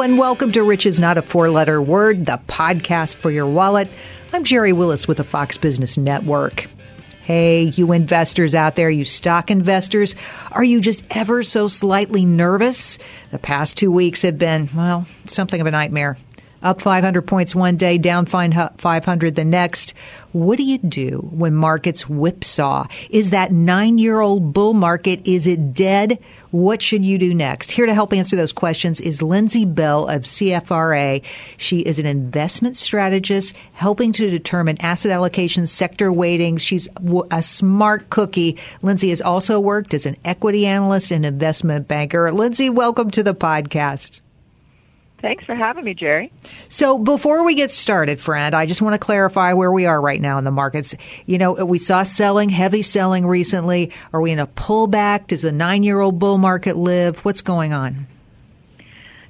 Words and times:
And 0.00 0.16
welcome 0.16 0.50
to 0.52 0.62
Rich 0.62 0.86
is 0.86 0.98
Not 0.98 1.18
a 1.18 1.22
Four 1.22 1.50
Letter 1.50 1.80
Word, 1.82 2.24
the 2.24 2.40
podcast 2.48 3.16
for 3.16 3.30
your 3.30 3.46
wallet. 3.46 3.90
I'm 4.32 4.44
Gerri 4.44 4.72
Willis 4.72 5.06
with 5.06 5.18
the 5.18 5.24
Fox 5.24 5.58
Business 5.58 5.98
Network. 5.98 6.68
Hey, 7.20 7.64
you 7.64 7.92
investors 7.92 8.54
out 8.54 8.76
there, 8.76 8.88
you 8.88 9.04
stock 9.04 9.50
investors, 9.50 10.14
are 10.52 10.64
you 10.64 10.80
just 10.80 11.04
ever 11.10 11.42
so 11.42 11.68
slightly 11.68 12.24
nervous? 12.24 12.98
The 13.30 13.38
past 13.38 13.76
two 13.76 13.92
weeks 13.92 14.22
have 14.22 14.38
been, 14.38 14.70
well, 14.74 15.06
something 15.26 15.60
of 15.60 15.66
a 15.66 15.70
nightmare. 15.70 16.16
Up 16.62 16.82
500 16.82 17.22
points 17.22 17.54
one 17.54 17.76
day, 17.76 17.96
down 17.96 18.26
500 18.26 19.34
the 19.34 19.44
next. 19.44 19.94
What 20.32 20.58
do 20.58 20.62
you 20.62 20.76
do 20.76 21.26
when 21.32 21.54
markets 21.54 22.06
whipsaw? 22.06 22.86
Is 23.08 23.30
that 23.30 23.50
nine 23.50 23.96
year 23.96 24.20
old 24.20 24.52
bull 24.52 24.74
market, 24.74 25.26
is 25.26 25.46
it 25.46 25.72
dead? 25.72 26.18
What 26.50 26.82
should 26.82 27.02
you 27.02 27.16
do 27.16 27.32
next? 27.32 27.70
Here 27.70 27.86
to 27.86 27.94
help 27.94 28.12
answer 28.12 28.36
those 28.36 28.52
questions 28.52 29.00
is 29.00 29.22
Lindsey 29.22 29.64
Bell 29.64 30.06
of 30.06 30.22
CFRA. 30.22 31.22
She 31.56 31.78
is 31.78 31.98
an 31.98 32.06
investment 32.06 32.76
strategist 32.76 33.56
helping 33.72 34.12
to 34.12 34.28
determine 34.28 34.76
asset 34.82 35.12
allocation, 35.12 35.66
sector 35.66 36.12
weighting. 36.12 36.58
She's 36.58 36.88
a 37.30 37.42
smart 37.42 38.10
cookie. 38.10 38.58
Lindsey 38.82 39.08
has 39.10 39.22
also 39.22 39.58
worked 39.58 39.94
as 39.94 40.04
an 40.04 40.16
equity 40.26 40.66
analyst 40.66 41.10
and 41.10 41.24
investment 41.24 41.88
banker. 41.88 42.30
Lindsey, 42.30 42.68
welcome 42.68 43.10
to 43.12 43.22
the 43.22 43.34
podcast. 43.34 44.20
Thanks 45.20 45.44
for 45.44 45.54
having 45.54 45.84
me, 45.84 45.94
Gerri. 45.94 46.30
So 46.68 46.98
before 46.98 47.44
we 47.44 47.54
get 47.54 47.70
started, 47.70 48.20
friend, 48.20 48.54
I 48.54 48.64
just 48.64 48.80
want 48.80 48.94
to 48.94 48.98
clarify 48.98 49.52
where 49.52 49.70
we 49.70 49.84
are 49.84 50.00
right 50.00 50.20
now 50.20 50.38
in 50.38 50.44
the 50.44 50.50
markets. 50.50 50.94
You 51.26 51.36
know, 51.36 51.52
we 51.64 51.78
saw 51.78 52.02
selling, 52.04 52.48
heavy 52.48 52.82
selling 52.82 53.26
recently. 53.26 53.92
Are 54.12 54.20
we 54.20 54.30
in 54.30 54.38
a 54.38 54.46
pullback? 54.46 55.26
Does 55.26 55.42
the 55.42 55.52
nine 55.52 55.82
year 55.82 56.00
old 56.00 56.18
bull 56.18 56.38
market 56.38 56.76
live? 56.76 57.24
What's 57.24 57.42
going 57.42 57.72
on? 57.72 58.06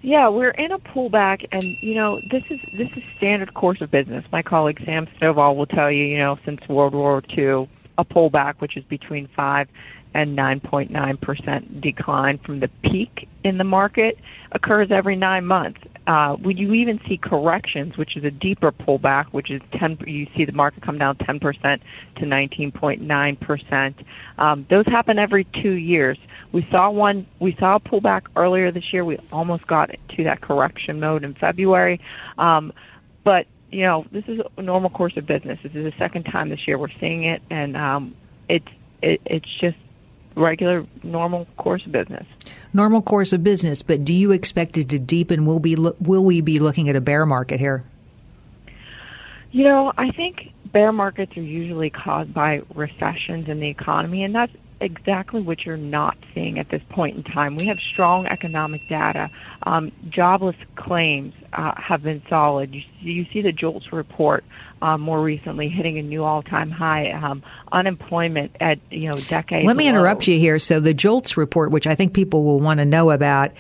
Yeah, 0.03 0.29
we're 0.29 0.51
in 0.51 0.73
a 0.73 0.79
pullback, 0.79 1.47
and 1.53 1.63
you 1.63 1.95
know 1.95 2.21
this 2.31 2.51
is 2.51 2.61
this 2.79 2.91
is 2.97 3.03
standard 3.19 3.53
course 3.53 3.83
of 3.83 3.91
business. 3.91 4.25
My 4.33 4.41
colleague 4.41 4.81
Sam 4.85 5.07
Stovall 5.19 5.57
will 5.57 5.67
tell 5.67 5.91
you, 5.91 6.05
you 6.05 6.17
know, 6.17 6.39
since 6.45 6.67
World 6.69 6.95
War 6.95 7.23
II, 7.37 7.69
a 7.99 8.05
pullback, 8.05 8.55
which 8.61 8.79
is 8.79 8.85
between 8.85 9.29
five 9.29 9.69
and 10.15 10.37
9.9% 10.37 11.81
decline 11.81 12.39
from 12.39 12.61
the 12.61 12.69
peak 12.83 13.29
in 13.45 13.59
the 13.59 13.65
market 13.65 14.19
occurs 14.53 14.91
every 14.91 15.17
nine 15.17 15.47
months. 15.47 15.81
Uh, 16.07 16.35
when 16.35 16.57
you 16.57 16.75
even 16.75 17.01
see 17.09 17.17
corrections, 17.17 17.97
which 17.97 18.17
is 18.17 18.25
a 18.25 18.31
deeper 18.31 18.73
pullback, 18.73 19.27
which 19.27 19.51
is 19.51 19.61
10, 19.79 19.99
you 20.07 20.27
see 20.37 20.45
the 20.45 20.53
market 20.53 20.83
come 20.83 20.99
down 20.99 21.17
10% 21.17 21.81
to 22.17 22.25
19.9%. 22.25 23.95
Um, 24.39 24.67
those 24.69 24.87
happen 24.87 25.19
every 25.19 25.47
two 25.63 25.73
years. 25.73 26.19
We 26.53 26.67
saw 26.71 26.91
one, 26.91 27.27
we 27.39 27.55
saw 27.61 27.77
a 27.77 27.81
pullback 27.81 28.23
earlier 28.35 28.73
this 28.73 28.93
year. 28.93 29.05
We 29.05 29.19
almost 29.33 29.67
got 29.67 29.91
to 30.17 30.25
that 30.25 30.41
correction 30.41 30.99
mode 30.99 31.23
in 31.23 31.35
February. 31.35 32.01
Um, 32.39 32.73
but, 33.23 33.47
you 33.71 33.83
know, 33.83 34.05
this 34.11 34.25
is 34.27 34.41
a 34.57 34.63
normal 34.63 34.91
course 34.91 35.17
of 35.17 35.27
business. 35.27 35.61
This 35.63 35.73
is 35.75 35.85
the 35.85 35.95
second 35.99 36.25
time 36.25 36.49
this 36.49 36.67
year 36.67 36.79
we're 36.79 36.89
seeing 36.99 37.25
it, 37.25 37.43
and 37.51 37.77
um, 37.77 38.17
it's, 38.49 38.67
it, 39.03 39.21
it's 39.25 39.61
just 39.61 39.77
regular, 40.37 40.87
normal 41.03 41.47
course 41.57 41.85
of 41.87 41.93
business. 41.93 42.27
Normal 42.73 43.03
course 43.03 43.33
of 43.33 43.43
business, 43.43 43.83
but 43.83 44.05
do 44.05 44.13
you 44.13 44.33
expect 44.33 44.77
it 44.77 44.89
to 44.91 44.99
deepen? 44.99 45.45
Will 45.45 45.59
be 45.59 45.75
will 45.75 46.25
we 46.25 46.41
be 46.41 46.59
looking 46.59 46.89
at 46.89 46.97
a 46.97 47.01
bear 47.01 47.27
market 47.27 47.59
here? 47.61 47.85
You 49.51 49.65
know, 49.65 49.93
I 49.99 50.11
think 50.13 50.53
bear 50.73 50.93
markets 50.93 51.37
are 51.37 51.43
usually 51.43 51.91
caused 51.91 52.33
by 52.33 52.63
recessions 52.75 53.49
in 53.49 53.59
the 53.59 53.69
economy, 53.69 54.23
and 54.23 54.35
that's 54.35 54.53
exactly 54.81 55.41
what 55.41 55.65
you're 55.65 55.77
not 55.77 56.17
seeing 56.35 56.59
at 56.59 56.69
this 56.71 56.83
point 56.89 57.17
in 57.17 57.23
time. 57.23 57.57
We 57.57 57.67
have 57.67 57.79
strong 57.79 58.27
economic 58.27 58.87
data. 58.89 59.31
Um, 59.65 59.93
jobless 60.09 60.57
claims 60.77 61.35
uh, 61.53 61.73
have 61.77 62.03
been 62.03 62.23
solid. 62.29 62.75
You, 62.75 62.83
you 63.01 63.27
see 63.33 63.43
the 63.43 63.53
JOLTS 63.53 63.93
report 63.93 64.45
um, 64.83 65.01
more 65.01 65.21
recently 65.21 65.69
hitting 65.69 65.99
a 65.99 66.03
new 66.03 66.25
all-time 66.25 66.71
high. 66.71 67.11
Um, 67.13 67.43
unemployment 67.73 68.57
at 68.61 68.79
you 68.91 69.09
know 69.09 69.17
decades. 69.17 69.67
Let 69.67 69.77
me 69.77 69.85
low. 69.85 69.91
interrupt 69.91 70.27
you 70.27 70.39
here. 70.39 70.59
So 70.59 70.81
the 70.81 70.95
JOLTS 70.95 71.37
report, 71.37 71.71
which 71.71 71.87
I 71.87 71.95
think 71.95 72.13
people 72.15 72.45
will 72.45 72.61
want 72.61 72.79
to 72.81 72.87
know 72.87 73.11
about. 73.11 73.53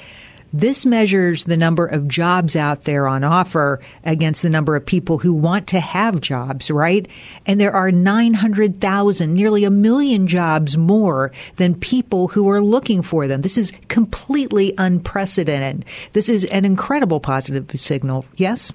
This 0.52 0.84
measures 0.84 1.44
the 1.44 1.56
number 1.56 1.86
of 1.86 2.08
jobs 2.08 2.56
out 2.56 2.82
there 2.82 3.06
on 3.06 3.22
offer 3.22 3.80
against 4.04 4.42
the 4.42 4.50
number 4.50 4.74
of 4.74 4.84
people 4.84 5.18
who 5.18 5.32
want 5.32 5.68
to 5.68 5.80
have 5.80 6.20
jobs, 6.20 6.70
right? 6.70 7.06
And 7.46 7.60
there 7.60 7.72
are 7.72 7.92
900,000, 7.92 9.32
nearly 9.32 9.64
a 9.64 9.70
million 9.70 10.26
jobs 10.26 10.76
more 10.76 11.30
than 11.56 11.74
people 11.74 12.28
who 12.28 12.48
are 12.48 12.60
looking 12.60 13.02
for 13.02 13.28
them. 13.28 13.42
This 13.42 13.58
is 13.58 13.72
completely 13.88 14.74
unprecedented. 14.76 15.84
This 16.14 16.28
is 16.28 16.44
an 16.46 16.64
incredible 16.64 17.20
positive 17.20 17.68
signal. 17.80 18.24
Yes? 18.36 18.72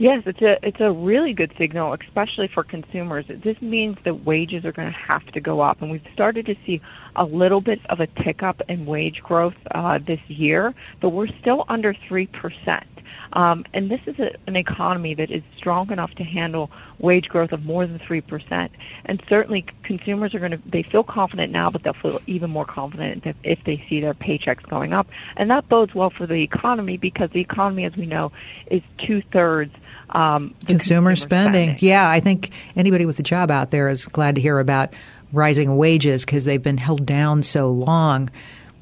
Yes, 0.00 0.22
it's 0.24 0.40
a 0.40 0.56
it's 0.66 0.80
a 0.80 0.90
really 0.90 1.34
good 1.34 1.52
signal, 1.58 1.92
especially 1.92 2.48
for 2.48 2.64
consumers. 2.64 3.26
This 3.28 3.60
means 3.60 3.98
that 4.04 4.24
wages 4.24 4.64
are 4.64 4.72
going 4.72 4.90
to 4.90 4.98
have 4.98 5.26
to 5.32 5.40
go 5.40 5.60
up, 5.60 5.82
and 5.82 5.90
we've 5.90 6.00
started 6.14 6.46
to 6.46 6.56
see 6.64 6.80
a 7.20 7.24
little 7.24 7.60
bit 7.60 7.80
of 7.90 8.00
a 8.00 8.06
tick 8.06 8.42
up 8.42 8.62
in 8.68 8.86
wage 8.86 9.20
growth 9.22 9.54
uh, 9.72 9.98
this 9.98 10.20
year, 10.26 10.74
but 11.00 11.10
we're 11.10 11.28
still 11.40 11.64
under 11.68 11.94
three 12.08 12.26
percent. 12.26 12.86
Um, 13.34 13.64
and 13.74 13.90
this 13.90 14.00
is 14.06 14.18
a, 14.18 14.30
an 14.48 14.56
economy 14.56 15.14
that 15.14 15.30
is 15.30 15.42
strong 15.56 15.92
enough 15.92 16.10
to 16.14 16.24
handle 16.24 16.70
wage 16.98 17.28
growth 17.28 17.52
of 17.52 17.64
more 17.64 17.86
than 17.86 18.00
three 18.00 18.22
percent. 18.22 18.72
And 19.04 19.22
certainly, 19.28 19.66
consumers 19.84 20.34
are 20.34 20.38
going 20.38 20.52
to 20.52 20.60
they 20.64 20.82
feel 20.82 21.04
confident 21.04 21.52
now, 21.52 21.70
but 21.70 21.82
they'll 21.82 21.92
feel 21.92 22.20
even 22.26 22.50
more 22.50 22.64
confident 22.64 23.26
if, 23.26 23.36
if 23.44 23.58
they 23.64 23.84
see 23.88 24.00
their 24.00 24.14
paychecks 24.14 24.66
going 24.68 24.94
up. 24.94 25.06
And 25.36 25.50
that 25.50 25.68
bodes 25.68 25.94
well 25.94 26.10
for 26.10 26.26
the 26.26 26.42
economy 26.42 26.96
because 26.96 27.30
the 27.32 27.40
economy, 27.40 27.84
as 27.84 27.94
we 27.96 28.06
know, 28.06 28.32
is 28.70 28.82
two 29.06 29.22
thirds 29.30 29.74
um, 30.08 30.54
consumer, 30.66 31.10
consumer 31.10 31.16
spending. 31.16 31.68
spending. 31.68 31.88
Yeah, 31.88 32.08
I 32.08 32.20
think 32.20 32.52
anybody 32.76 33.04
with 33.04 33.18
a 33.18 33.22
job 33.22 33.50
out 33.50 33.70
there 33.70 33.90
is 33.90 34.06
glad 34.06 34.36
to 34.36 34.40
hear 34.40 34.58
about 34.58 34.94
rising 35.32 35.76
wages 35.76 36.24
because 36.24 36.44
they've 36.44 36.62
been 36.62 36.78
held 36.78 37.06
down 37.06 37.42
so 37.42 37.70
long. 37.70 38.30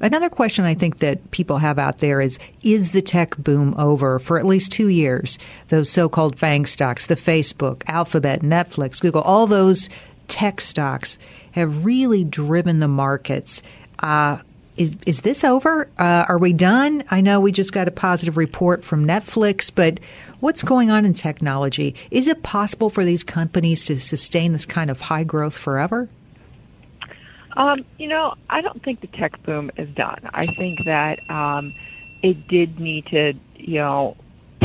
Another 0.01 0.29
question 0.29 0.63
I 0.63 0.75
think 0.75 0.99
that 0.99 1.31
people 1.31 1.57
have 1.57 1.77
out 1.77 1.97
there 1.97 2.21
is 2.21 2.39
Is 2.63 2.91
the 2.91 3.01
tech 3.01 3.37
boom 3.37 3.75
over 3.77 4.19
for 4.19 4.39
at 4.39 4.45
least 4.45 4.71
two 4.71 4.87
years? 4.87 5.37
Those 5.67 5.89
so 5.89 6.07
called 6.07 6.39
FANG 6.39 6.65
stocks, 6.65 7.07
the 7.07 7.15
Facebook, 7.15 7.83
Alphabet, 7.87 8.41
Netflix, 8.41 9.01
Google, 9.01 9.21
all 9.21 9.45
those 9.45 9.89
tech 10.27 10.61
stocks 10.61 11.17
have 11.51 11.83
really 11.83 12.23
driven 12.23 12.79
the 12.79 12.87
markets. 12.87 13.61
Uh, 13.99 14.37
is, 14.77 14.95
is 15.05 15.21
this 15.21 15.43
over? 15.43 15.89
Uh, 15.97 16.25
are 16.29 16.37
we 16.37 16.53
done? 16.53 17.03
I 17.11 17.19
know 17.19 17.41
we 17.41 17.51
just 17.51 17.73
got 17.73 17.89
a 17.89 17.91
positive 17.91 18.37
report 18.37 18.85
from 18.85 19.05
Netflix, 19.05 19.69
but 19.73 19.99
What's 20.39 20.63
going 20.63 20.89
on 20.89 21.05
in 21.05 21.13
technology? 21.13 21.95
Is 22.11 22.29
it 22.29 22.43
possible 22.43 22.89
for 22.89 23.03
these 23.03 23.25
companies 23.25 23.83
to 23.85 23.99
sustain 23.99 24.53
this 24.53 24.65
kind 24.65 24.89
of 24.89 25.01
high 25.01 25.25
growth 25.25 25.57
forever? 25.57 26.07
Um, 27.59 27.83
you 27.97 28.07
know, 28.07 28.35
I 28.49 28.61
don't 28.61 28.81
think 28.83 29.01
the 29.01 29.07
tech 29.07 29.43
boom 29.43 29.69
is 29.77 29.93
done. 29.93 30.29
I 30.33 30.45
think 30.45 30.79
that 30.85 31.19
um, 31.29 31.73
it 32.23 32.47
did 32.47 32.79
need 32.79 33.05
to, 33.07 33.33
you 33.57 33.79
know, 33.79 34.15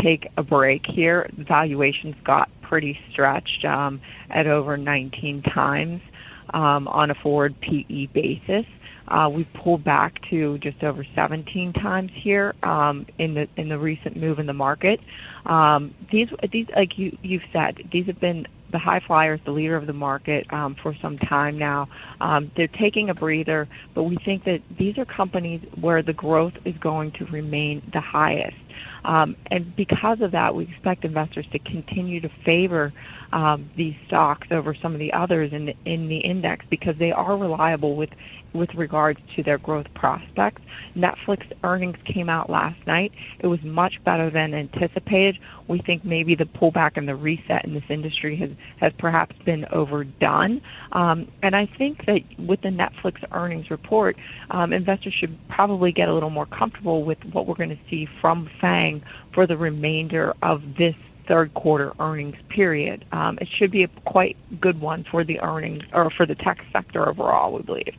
take 0.01 0.29
a 0.37 0.45
break 0.45 0.87
here. 0.87 1.29
Valuations 1.37 2.15
got 2.25 2.49
pretty 2.63 2.97
stretched 3.11 3.65
um, 3.65 4.01
at 4.31 4.47
over 4.47 4.77
19 4.77 5.43
times 5.43 6.03
um, 6.51 6.87
on 6.87 7.11
a 7.11 7.17
forward 7.17 7.61
PE 7.61 8.07
basis. 8.07 8.65
Uh, 9.09 9.29
we 9.29 9.45
pulled 9.45 9.83
back 9.83 10.15
to 10.31 10.57
just 10.59 10.83
over 10.85 11.05
17 11.17 11.73
times 11.73 12.13
here 12.15 12.55
um, 12.63 13.07
in 13.19 13.35
the 13.35 13.47
in 13.57 13.69
the 13.69 13.79
recent 13.79 14.17
move 14.17 14.39
in 14.39 14.47
the 14.47 14.55
market. 14.55 14.99
Um, 15.45 15.95
these 16.11 16.29
these 16.51 16.67
like 16.75 16.97
you 16.97 17.19
you've 17.23 17.43
said, 17.53 17.83
these 17.93 18.07
have 18.07 18.21
been 18.21 18.47
the 18.75 18.79
high 18.81 19.01
flyers, 19.07 19.39
the 19.45 19.53
leader 19.53 19.77
of 19.77 19.87
the 19.87 19.93
market 19.93 20.53
um, 20.53 20.75
for 20.83 20.97
some 21.01 21.17
time 21.17 21.57
now. 21.57 21.89
Um, 22.21 22.51
they're 22.57 22.67
taking 22.67 23.09
a 23.09 23.15
breather, 23.15 23.69
but 23.95 24.03
we 24.03 24.19
think 24.25 24.45
that 24.45 24.59
these 24.77 24.99
are 24.99 25.05
companies 25.05 25.63
where 25.81 26.03
the 26.03 26.13
growth 26.13 26.55
is 26.65 26.75
going 26.79 27.13
to 27.13 27.25
remain 27.27 27.89
the 27.93 28.01
highest. 28.01 28.57
Um, 29.05 29.37
and 29.53 29.77
because 29.77 30.21
of 30.23 30.33
that, 30.33 30.57
we 30.57 30.65
expect 30.65 31.05
investors 31.05 31.47
to 31.53 31.61
continue 31.61 32.21
to 32.21 32.29
favor 32.45 32.93
um, 33.33 33.71
these 33.77 33.95
stocks 34.09 34.49
over 34.51 34.75
some 34.75 34.93
of 34.93 34.99
the 34.99 35.13
others 35.13 35.53
in 35.53 35.67
the, 35.67 35.75
in 35.85 36.09
the 36.09 36.19
index 36.19 36.67
because 36.69 36.97
they 36.99 37.13
are 37.13 37.37
reliable 37.37 37.95
with 37.95 38.11
with 38.55 38.73
regards 38.75 39.21
to 39.37 39.43
their 39.43 39.59
growth 39.59 39.87
prospects. 39.95 40.63
Netflix 40.97 41.51
earnings 41.65 41.97
came 42.07 42.29
out 42.29 42.49
last 42.49 42.79
night. 42.87 43.13
It 43.41 43.49
was 43.49 43.59
much 43.63 43.95
better 44.05 44.31
than 44.31 44.55
anticipated. 44.55 45.39
We 45.69 45.81
think 45.81 46.05
maybe 46.05 46.35
the 46.35 46.45
pullback 46.45 46.93
and 46.97 47.09
the 47.09 47.17
reset 47.17 47.65
in 47.65 47.75
this 47.75 47.85
industry 47.91 48.37
has, 48.37 48.51
has 48.81 48.93
perhaps 48.99 49.35
been 49.45 49.67
overdone. 49.73 50.63
Um, 50.93 51.31
and 51.43 51.57
I 51.57 51.69
think 51.77 52.07
that 52.07 52.21
with 52.39 52.61
the 52.63 52.69
Netflix 52.69 53.25
earnings 53.33 53.71
report, 53.71 54.17
um, 54.51 54.73
investors 54.73 55.15
should 55.19 55.37
probably 55.49 55.91
get 55.93 56.09
a 56.09 56.15
little 56.15 56.31
more 56.31 56.47
comfortable 56.47 57.05
with 57.05 57.19
what 57.33 57.47
we're 57.47 57.57
going 57.57 57.71
to 57.71 57.79
see 57.91 58.07
from 58.21 58.49
FANG 58.61 59.03
for 59.35 59.47
the 59.47 59.57
remainder 59.57 60.35
of 60.43 60.63
this 60.79 60.95
third 61.27 61.55
quarter 61.55 61.93
earnings 61.99 62.37
period. 62.51 63.05
Um, 63.13 63.39
it 63.41 63.49
should 63.59 63.71
be 63.71 63.83
a 63.83 63.89
quite 64.05 64.37
good 64.61 64.81
one 64.81 65.05
for 65.11 65.25
the 65.25 65.41
earnings 65.41 65.83
or 65.93 66.11
for 66.11 66.27
the 66.27 66.35
tech 66.35 66.59
sector 66.73 67.09
overall, 67.09 67.55
we 67.55 67.63
believe. 67.63 67.95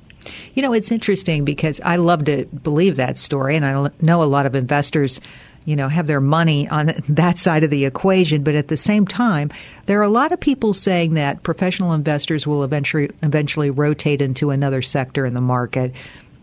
You 0.53 0.61
know, 0.61 0.73
it's 0.73 0.91
interesting 0.91 1.45
because 1.45 1.79
I 1.81 1.97
love 1.97 2.25
to 2.25 2.45
believe 2.45 2.95
that 2.95 3.17
story, 3.17 3.55
and 3.55 3.65
I 3.65 3.89
know 4.01 4.23
a 4.23 4.25
lot 4.25 4.45
of 4.45 4.55
investors, 4.55 5.19
you 5.65 5.75
know, 5.75 5.87
have 5.89 6.07
their 6.07 6.21
money 6.21 6.67
on 6.69 6.87
that 7.09 7.37
side 7.39 7.63
of 7.63 7.69
the 7.69 7.85
equation. 7.85 8.43
But 8.43 8.55
at 8.55 8.67
the 8.67 8.77
same 8.77 9.05
time, 9.05 9.51
there 9.85 9.99
are 9.99 10.03
a 10.03 10.09
lot 10.09 10.31
of 10.31 10.39
people 10.39 10.73
saying 10.73 11.13
that 11.15 11.43
professional 11.43 11.93
investors 11.93 12.45
will 12.45 12.63
eventually 12.63 13.09
eventually 13.23 13.69
rotate 13.69 14.21
into 14.21 14.51
another 14.51 14.81
sector 14.81 15.25
in 15.25 15.33
the 15.33 15.41
market. 15.41 15.93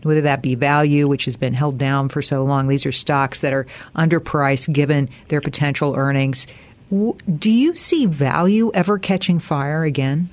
Whether 0.03 0.21
that 0.21 0.41
be 0.41 0.55
value, 0.55 1.07
which 1.07 1.25
has 1.25 1.37
been 1.37 1.53
held 1.53 1.77
down 1.77 2.09
for 2.09 2.21
so 2.21 2.43
long, 2.43 2.67
these 2.67 2.85
are 2.85 2.91
stocks 2.91 3.39
that 3.39 3.53
are 3.53 3.65
underpriced 3.95 4.71
given 4.73 5.09
their 5.29 5.39
potential 5.39 5.95
earnings. 5.95 6.45
Do 6.91 7.49
you 7.49 7.77
see 7.77 8.05
value 8.05 8.69
ever 8.73 8.99
catching 8.99 9.39
fire 9.39 9.83
again? 9.83 10.29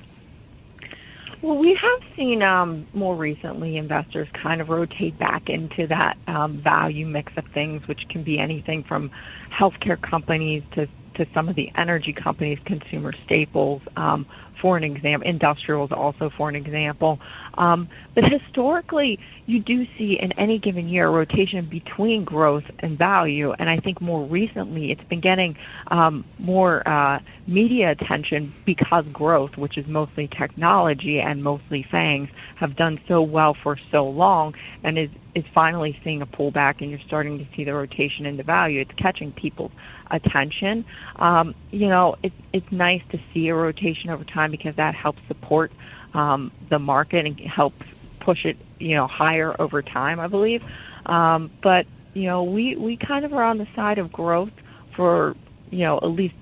Well, 1.41 1.57
we 1.57 1.73
have 1.73 2.15
seen 2.15 2.43
um, 2.43 2.85
more 2.93 3.15
recently 3.15 3.77
investors 3.77 4.27
kind 4.43 4.61
of 4.61 4.69
rotate 4.69 5.17
back 5.17 5.49
into 5.49 5.87
that 5.87 6.17
um, 6.27 6.61
value 6.61 7.07
mix 7.07 7.33
of 7.35 7.45
things, 7.53 7.87
which 7.87 8.07
can 8.09 8.23
be 8.23 8.37
anything 8.37 8.83
from 8.83 9.09
healthcare 9.51 9.99
companies 9.99 10.63
to 10.73 10.87
to 11.15 11.25
some 11.33 11.49
of 11.49 11.55
the 11.55 11.69
energy 11.75 12.13
companies, 12.13 12.57
consumer 12.63 13.13
staples, 13.25 13.81
um, 13.97 14.25
for 14.61 14.77
an 14.77 14.83
example, 14.83 15.27
industrials 15.27 15.91
also 15.91 16.29
for 16.29 16.47
an 16.47 16.55
example. 16.55 17.19
Um, 17.55 17.89
but 18.15 18.23
historically, 18.23 19.19
you 19.45 19.59
do 19.59 19.85
see 19.97 20.17
in 20.19 20.31
any 20.33 20.59
given 20.59 20.87
year 20.87 21.07
a 21.07 21.11
rotation 21.11 21.67
between 21.69 22.23
growth 22.23 22.63
and 22.79 22.97
value, 22.97 23.53
and 23.59 23.69
I 23.69 23.77
think 23.77 24.01
more 24.01 24.25
recently 24.25 24.91
it's 24.91 25.03
been 25.09 25.21
getting 25.21 25.57
um, 25.87 26.25
more 26.39 26.87
uh, 26.87 27.19
media 27.47 27.91
attention 27.91 28.53
because 28.65 29.05
growth, 29.11 29.57
which 29.57 29.77
is 29.77 29.85
mostly 29.87 30.27
technology 30.27 31.19
and 31.19 31.43
mostly 31.43 31.85
FANGs, 31.91 32.29
have 32.55 32.75
done 32.75 32.99
so 33.07 33.21
well 33.21 33.55
for 33.61 33.77
so 33.91 34.07
long, 34.07 34.53
and 34.83 34.97
is 34.97 35.09
is 35.33 35.45
finally 35.53 35.97
seeing 36.03 36.21
a 36.21 36.25
pullback, 36.25 36.81
and 36.81 36.89
you're 36.89 36.99
starting 37.07 37.37
to 37.37 37.47
see 37.55 37.63
the 37.63 37.73
rotation 37.73 38.25
into 38.25 38.43
value. 38.43 38.81
It's 38.81 38.91
catching 38.97 39.31
people's 39.31 39.71
attention. 40.09 40.85
Um, 41.17 41.55
you 41.71 41.87
know, 41.87 42.15
it's 42.23 42.35
it's 42.53 42.71
nice 42.71 43.01
to 43.11 43.19
see 43.33 43.47
a 43.47 43.55
rotation 43.55 44.09
over 44.09 44.23
time 44.23 44.51
because 44.51 44.75
that 44.75 44.93
helps 44.95 45.19
support 45.27 45.71
um, 46.13 46.51
the 46.69 46.79
market 46.79 47.25
and 47.25 47.39
help 47.39 47.73
push 48.19 48.45
it, 48.45 48.57
you 48.79 48.95
know, 48.95 49.07
higher 49.07 49.59
over 49.59 49.81
time. 49.81 50.19
I 50.19 50.27
believe, 50.27 50.63
um, 51.05 51.51
but 51.61 51.85
you 52.13 52.23
know, 52.23 52.43
we 52.43 52.75
we 52.75 52.97
kind 52.97 53.25
of 53.25 53.33
are 53.33 53.43
on 53.43 53.57
the 53.57 53.67
side 53.75 53.97
of 53.97 54.11
growth 54.11 54.51
for 54.95 55.35
you 55.69 55.79
know 55.79 55.97
at 55.97 56.09
least 56.09 56.35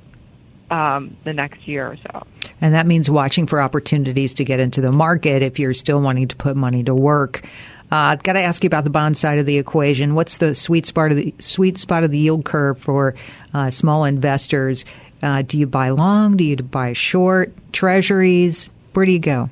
um, 0.72 1.16
the 1.24 1.34
next 1.34 1.68
year 1.68 1.88
or 1.88 1.98
so. 1.98 2.28
And 2.62 2.74
that 2.74 2.88
means 2.88 3.10
watching 3.10 3.48
for 3.48 3.62
opportunities 3.62 4.34
to 4.36 4.44
get 4.44 4.60
into 4.60 4.82
the 4.82 4.92
market 4.92 5.42
if 5.42 5.60
you're 5.60 5.74
still 5.74 6.02
wanting 6.02 6.28
to 6.28 6.36
put 6.36 6.56
money 6.56 6.84
to 6.84 6.94
work. 6.94 7.44
Uh, 7.92 8.14
I've 8.14 8.24
Got 8.24 8.34
to 8.34 8.42
ask 8.42 8.64
you 8.64 8.68
about 8.68 8.84
the 8.84 8.92
bond 8.92 9.18
side 9.18 9.40
of 9.40 9.46
the 9.46 9.58
equation. 9.58 10.14
What's 10.14 10.38
the 10.38 10.54
sweet 10.54 10.86
spot 10.86 11.12
of 11.12 11.18
the 11.18 11.34
sweet 11.40 11.78
spot 11.78 12.04
of 12.04 12.12
the 12.12 12.20
yield 12.20 12.46
curve 12.46 12.80
for 12.80 13.16
uh, 13.54 13.72
small 13.72 14.06
investors? 14.06 14.86
Uh, 15.24 15.42
do 15.42 15.58
you 15.58 15.66
buy 15.66 15.90
long? 15.90 16.38
Do 16.38 16.44
you 16.44 16.56
buy 16.58 16.94
short? 16.94 17.54
Treasuries? 17.74 18.70
Where 18.94 19.06
do 19.06 19.12
you 19.12 19.20
go? 19.20 19.50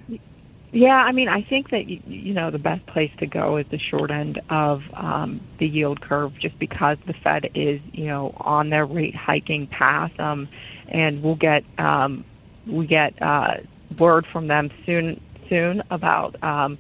Yeah, 0.72 0.96
I 0.96 1.12
mean, 1.12 1.30
I 1.30 1.44
think 1.44 1.70
that 1.70 1.88
you 1.88 2.34
know 2.34 2.52
the 2.52 2.60
best 2.60 2.86
place 2.88 3.12
to 3.20 3.26
go 3.26 3.58
is 3.58 3.66
the 3.72 3.80
short 3.80 4.12
end 4.12 4.42
of 4.50 4.82
um, 4.94 5.42
the 5.60 5.68
yield 5.68 6.02
curve, 6.02 6.34
just 6.40 6.60
because 6.60 6.98
the 7.08 7.14
Fed 7.14 7.50
is 7.56 7.80
you 7.94 8.06
know 8.06 8.36
on 8.38 8.70
their 8.70 8.86
rate 8.86 9.16
hiking 9.16 9.68
path, 9.68 10.12
um, 10.20 10.50
and 10.90 11.24
we'll 11.24 11.36
get 11.36 11.64
um, 11.78 12.26
we 12.68 12.86
get 12.86 13.20
uh, 13.22 13.56
word 13.98 14.26
from 14.32 14.48
them 14.48 14.70
soon 14.86 15.22
soon 15.50 15.84
about 15.90 16.42
um, 16.44 16.78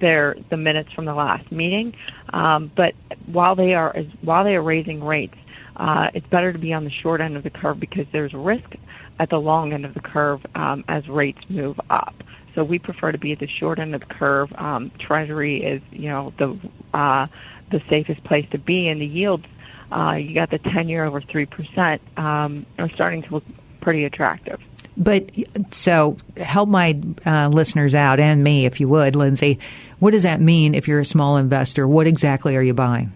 their 0.00 0.36
the 0.50 0.56
minutes 0.56 0.92
from 0.92 1.06
the 1.06 1.14
last 1.14 1.50
meeting. 1.50 1.94
Um, 2.32 2.70
but 2.76 2.92
while 3.26 3.56
they 3.56 3.72
are 3.74 3.96
while 4.20 4.44
they 4.44 4.54
are 4.54 4.62
raising 4.62 5.02
rates, 5.02 5.36
uh, 5.76 6.08
it's 6.12 6.26
better 6.26 6.52
to 6.52 6.58
be 6.58 6.72
on 6.72 6.84
the 6.84 6.90
short 6.90 7.20
end 7.20 7.36
of 7.36 7.42
the 7.42 7.50
curve 7.50 7.80
because 7.80 8.06
there's 8.12 8.34
a 8.34 8.38
risk 8.38 8.74
at 9.18 9.30
the 9.30 9.38
long 9.38 9.72
end 9.72 9.84
of 9.84 9.94
the 9.94 10.00
curve 10.00 10.44
um, 10.54 10.84
as 10.88 11.08
rates 11.08 11.40
move 11.48 11.78
up. 11.90 12.14
So 12.54 12.62
we 12.62 12.78
prefer 12.78 13.12
to 13.12 13.18
be 13.18 13.32
at 13.32 13.40
the 13.40 13.48
short 13.48 13.78
end 13.78 13.94
of 13.94 14.00
the 14.00 14.14
curve. 14.14 14.52
Um, 14.56 14.90
Treasury 14.98 15.62
is, 15.62 15.82
you 15.90 16.08
know, 16.08 16.32
the 16.38 16.58
uh, 16.96 17.26
the 17.70 17.82
safest 17.88 18.22
place 18.24 18.46
to 18.50 18.58
be, 18.58 18.88
and 18.88 19.00
the 19.00 19.06
yields. 19.06 19.46
Uh, 19.90 20.12
you 20.12 20.34
got 20.34 20.50
the 20.50 20.58
ten 20.58 20.88
year 20.88 21.04
over 21.04 21.20
three 21.20 21.46
percent 21.46 22.00
um, 22.16 22.64
are 22.78 22.90
starting 22.90 23.22
to 23.22 23.34
look 23.34 23.44
pretty 23.80 24.04
attractive. 24.04 24.60
But 24.96 25.30
so 25.72 26.16
help 26.36 26.68
my 26.68 27.00
uh, 27.26 27.48
listeners 27.48 27.94
out 27.94 28.20
and 28.20 28.44
me, 28.44 28.66
if 28.66 28.78
you 28.78 28.88
would, 28.88 29.16
Lindsey. 29.16 29.58
What 29.98 30.12
does 30.12 30.22
that 30.22 30.40
mean 30.40 30.74
if 30.74 30.86
you're 30.86 31.00
a 31.00 31.04
small 31.04 31.36
investor? 31.36 31.88
What 31.88 32.06
exactly 32.06 32.56
are 32.56 32.62
you 32.62 32.74
buying? 32.74 33.12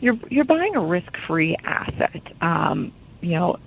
You're 0.00 0.18
you're 0.30 0.44
buying 0.44 0.76
a 0.76 0.84
risk 0.84 1.14
free 1.26 1.56
asset. 1.64 2.22
Um, 2.40 2.92
you 3.20 3.32
know, 3.32 3.58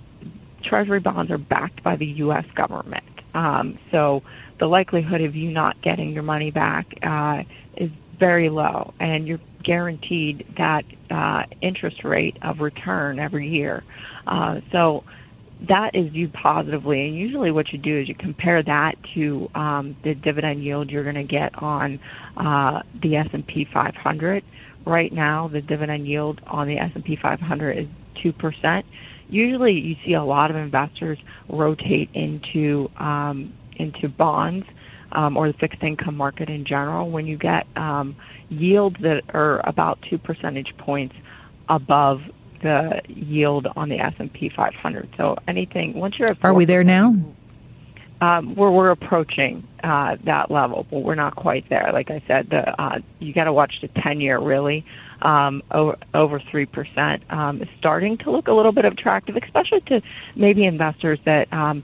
Treasury 0.64 1.00
bonds 1.00 1.30
are 1.30 1.38
backed 1.38 1.82
by 1.82 1.96
the 1.96 2.06
U.S. 2.06 2.44
government, 2.54 3.04
um, 3.34 3.78
so 3.90 4.22
the 4.60 4.66
likelihood 4.66 5.20
of 5.20 5.34
you 5.34 5.50
not 5.50 5.80
getting 5.82 6.12
your 6.12 6.22
money 6.22 6.50
back 6.50 6.86
uh, 7.02 7.42
is 7.76 7.90
very 8.18 8.48
low, 8.48 8.94
and 9.00 9.26
you're 9.26 9.40
guaranteed 9.64 10.46
that 10.56 10.84
uh, 11.10 11.42
interest 11.60 12.04
rate 12.04 12.36
of 12.42 12.60
return 12.60 13.18
every 13.18 13.48
year. 13.48 13.82
Uh, 14.26 14.60
so 14.70 15.04
that 15.68 15.94
is 15.94 16.10
viewed 16.12 16.32
positively. 16.32 17.06
And 17.06 17.16
usually, 17.16 17.50
what 17.50 17.72
you 17.72 17.78
do 17.78 18.00
is 18.00 18.08
you 18.08 18.14
compare 18.14 18.62
that 18.62 18.94
to 19.14 19.48
um, 19.54 19.96
the 20.04 20.14
dividend 20.14 20.64
yield 20.64 20.90
you're 20.90 21.04
going 21.04 21.14
to 21.14 21.24
get 21.24 21.60
on 21.62 22.00
uh, 22.36 22.82
the 23.02 23.16
S&P 23.16 23.66
500. 23.72 24.44
Right 24.84 25.12
now, 25.12 25.48
the 25.48 25.60
dividend 25.60 26.06
yield 26.08 26.40
on 26.46 26.66
the 26.66 26.78
S&P 26.78 27.16
500 27.20 27.78
is 27.78 27.86
two 28.22 28.32
percent. 28.32 28.84
Usually, 29.28 29.72
you 29.72 29.96
see 30.04 30.14
a 30.14 30.24
lot 30.24 30.50
of 30.50 30.56
investors 30.56 31.18
rotate 31.48 32.10
into 32.14 32.90
um, 32.98 33.52
into 33.76 34.08
bonds 34.08 34.66
um, 35.12 35.36
or 35.36 35.48
the 35.48 35.58
fixed 35.58 35.82
income 35.82 36.16
market 36.16 36.48
in 36.48 36.64
general 36.64 37.10
when 37.10 37.26
you 37.26 37.36
get 37.36 37.66
um, 37.76 38.16
yields 38.48 38.96
that 39.00 39.22
are 39.34 39.66
about 39.66 39.98
two 40.08 40.18
percentage 40.18 40.76
points 40.78 41.14
above 41.68 42.20
the 42.62 43.00
yield 43.08 43.66
on 43.76 43.88
the 43.88 43.98
S&P 43.98 44.48
500. 44.54 45.08
So 45.16 45.36
anything 45.48 45.94
once 45.94 46.18
you're 46.18 46.28
at 46.28 46.44
are 46.44 46.54
we 46.54 46.64
there 46.64 46.84
now? 46.84 47.14
Um, 48.22 48.54
we're 48.54 48.70
we're 48.70 48.90
approaching 48.92 49.66
uh, 49.82 50.16
that 50.22 50.48
level, 50.48 50.86
but 50.88 51.00
we're 51.00 51.16
not 51.16 51.34
quite 51.34 51.68
there. 51.68 51.90
Like 51.92 52.08
I 52.08 52.22
said, 52.28 52.50
the 52.50 52.80
uh, 52.80 53.00
you 53.18 53.32
got 53.32 53.44
to 53.44 53.52
watch 53.52 53.80
the 53.80 53.88
10 53.88 54.20
year 54.20 54.38
really 54.38 54.86
um, 55.22 55.60
over 55.72 55.98
over 56.14 56.38
three 56.38 56.66
percent 56.66 57.24
um, 57.30 57.60
is 57.60 57.68
starting 57.80 58.18
to 58.18 58.30
look 58.30 58.46
a 58.46 58.52
little 58.52 58.70
bit 58.70 58.84
attractive, 58.84 59.36
especially 59.36 59.80
to 59.86 60.02
maybe 60.36 60.64
investors 60.64 61.18
that 61.24 61.52
um, 61.52 61.82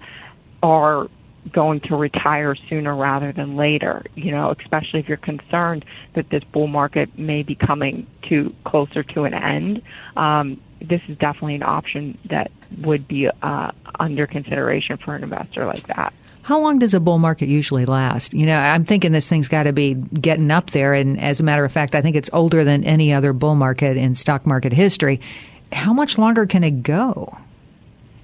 are 0.63 1.09
going 1.53 1.81
to 1.81 1.97
retire 1.97 2.55
sooner 2.69 2.95
rather 2.95 3.33
than 3.33 3.57
later, 3.57 4.05
you 4.15 4.31
know, 4.31 4.55
especially 4.61 5.01
if 5.01 5.09
you're 5.09 5.17
concerned 5.17 5.85
that 6.15 6.31
this 6.31 6.45
bull 6.45 6.69
market 6.69 7.19
may 7.19 7.43
be 7.43 7.57
coming 7.57 8.07
to 8.29 8.55
closer 8.65 9.03
to 9.03 9.25
an 9.25 9.35
end. 9.35 9.83
Um, 10.17 10.61
this 10.81 11.01
is 11.09 11.19
definitely 11.19 11.57
an 11.57 11.65
option 11.65 12.17
that 12.31 12.53
would 12.79 13.09
be 13.09 13.29
uh, 13.43 13.73
under 13.99 14.29
consideration 14.29 14.99
for 14.99 15.17
an 15.17 15.25
investor 15.25 15.67
like 15.67 15.87
that. 15.89 16.13
How 16.49 16.59
long 16.59 16.79
does 16.79 16.95
a 16.95 17.01
bull 17.01 17.19
market 17.19 17.51
usually 17.51 17.85
last? 17.85 18.33
You 18.33 18.47
know, 18.47 18.59
I'm 18.59 18.87
thinking 18.87 19.13
this 19.13 19.29
thing's 19.29 19.49
got 19.49 19.65
to 19.65 19.73
be 19.75 19.93
getting 19.93 20.51
up 20.51 20.71
there. 20.71 20.95
And 20.95 21.21
as 21.21 21.41
a 21.41 21.45
matter 21.45 21.63
of 21.63 21.71
fact, 21.71 21.95
I 21.95 22.01
think 22.01 22.17
it's 22.17 22.31
older 22.33 22.65
than 22.65 22.85
any 22.85 23.13
other 23.13 23.35
bull 23.35 23.55
market 23.55 23.99
in 23.99 24.15
stock 24.15 24.47
market 24.47 24.73
history. 24.73 25.21
How 25.73 25.93
much 25.93 26.17
longer 26.17 26.47
can 26.47 26.65
it 26.65 26.83
go? 26.83 27.37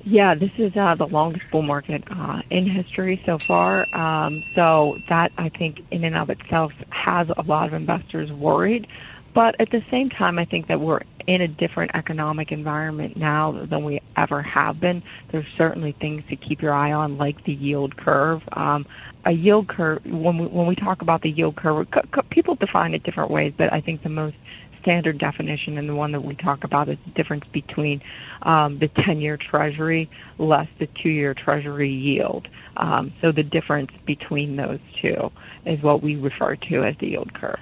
Yeah, 0.04 0.34
this 0.34 0.52
is 0.56 0.74
uh, 0.74 0.94
the 0.94 1.06
longest 1.06 1.44
bull 1.52 1.60
market 1.60 2.02
uh, 2.10 2.40
in 2.48 2.66
history 2.66 3.22
so 3.26 3.36
far. 3.36 3.84
Um, 3.94 4.42
so 4.54 4.96
that 5.10 5.30
I 5.36 5.50
think 5.50 5.80
in 5.90 6.02
and 6.02 6.16
of 6.16 6.30
itself 6.30 6.72
has 6.88 7.28
a 7.36 7.42
lot 7.42 7.66
of 7.66 7.74
investors 7.74 8.32
worried. 8.32 8.86
But 9.34 9.60
at 9.60 9.70
the 9.70 9.84
same 9.90 10.08
time, 10.08 10.38
I 10.38 10.46
think 10.46 10.68
that 10.68 10.80
we're 10.80 11.02
in 11.26 11.42
a 11.42 11.48
different 11.48 11.90
economic 11.94 12.52
environment 12.52 13.16
now 13.16 13.66
than 13.70 13.84
we 13.84 14.00
ever 14.16 14.42
have 14.42 14.80
been. 14.80 15.02
There's 15.32 15.46
certainly 15.56 15.96
things 16.00 16.22
to 16.30 16.36
keep 16.36 16.60
your 16.60 16.74
eye 16.74 16.92
on, 16.92 17.16
like 17.16 17.42
the 17.44 17.52
yield 17.52 17.96
curve. 17.96 18.42
Um, 18.52 18.86
a 19.24 19.32
yield 19.32 19.68
curve, 19.68 20.02
when 20.04 20.38
we, 20.38 20.46
when 20.46 20.66
we 20.66 20.74
talk 20.74 21.02
about 21.02 21.22
the 21.22 21.30
yield 21.30 21.56
curve, 21.56 21.86
c- 21.94 22.00
c- 22.14 22.20
people 22.30 22.56
define 22.56 22.92
it 22.94 23.02
different 23.04 23.30
ways, 23.30 23.54
but 23.56 23.72
I 23.72 23.80
think 23.80 24.02
the 24.02 24.10
most 24.10 24.36
standard 24.82 25.18
definition 25.18 25.78
and 25.78 25.88
the 25.88 25.94
one 25.94 26.12
that 26.12 26.22
we 26.22 26.36
talk 26.36 26.62
about 26.62 26.90
is 26.90 26.98
the 27.06 27.12
difference 27.12 27.44
between 27.54 28.02
um, 28.42 28.78
the 28.78 28.88
10-year 28.88 29.38
Treasury 29.50 30.10
less 30.38 30.68
the 30.78 30.86
two-year 31.02 31.34
Treasury 31.34 31.90
yield. 31.90 32.46
Um, 32.76 33.14
so 33.22 33.32
the 33.32 33.42
difference 33.42 33.90
between 34.06 34.56
those 34.56 34.80
two 35.00 35.30
is 35.64 35.82
what 35.82 36.02
we 36.02 36.16
refer 36.16 36.56
to 36.56 36.84
as 36.84 36.94
the 37.00 37.08
yield 37.08 37.32
curve. 37.32 37.58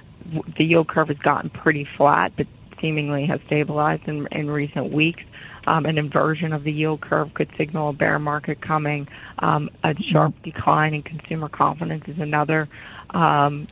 The 0.57 0.65
yield 0.65 0.89
curve 0.89 1.07
has 1.09 1.17
gotten 1.19 1.49
pretty 1.49 1.87
flat, 1.97 2.33
but 2.35 2.47
seemingly 2.83 3.25
has 3.25 3.39
stabilized 3.47 4.07
in, 4.07 4.27
in 4.31 4.51
recent 4.51 4.91
weeks. 4.91 5.23
Um, 5.65 5.85
an 5.85 5.97
inversion 5.97 6.51
of 6.51 6.65
the 6.65 6.73
yield 6.73 6.99
curve 6.99 7.33
could 7.33 7.49
signal 7.57 7.89
a 7.89 7.93
bear 7.93 8.19
market 8.19 8.61
coming. 8.61 9.07
Um, 9.39 9.69
a 9.83 9.95
sharp 10.11 10.35
decline 10.43 10.93
in 10.93 11.03
consumer 11.03 11.47
confidence 11.47 12.03
is 12.07 12.19
another. 12.19 12.67
Um, 13.11 13.67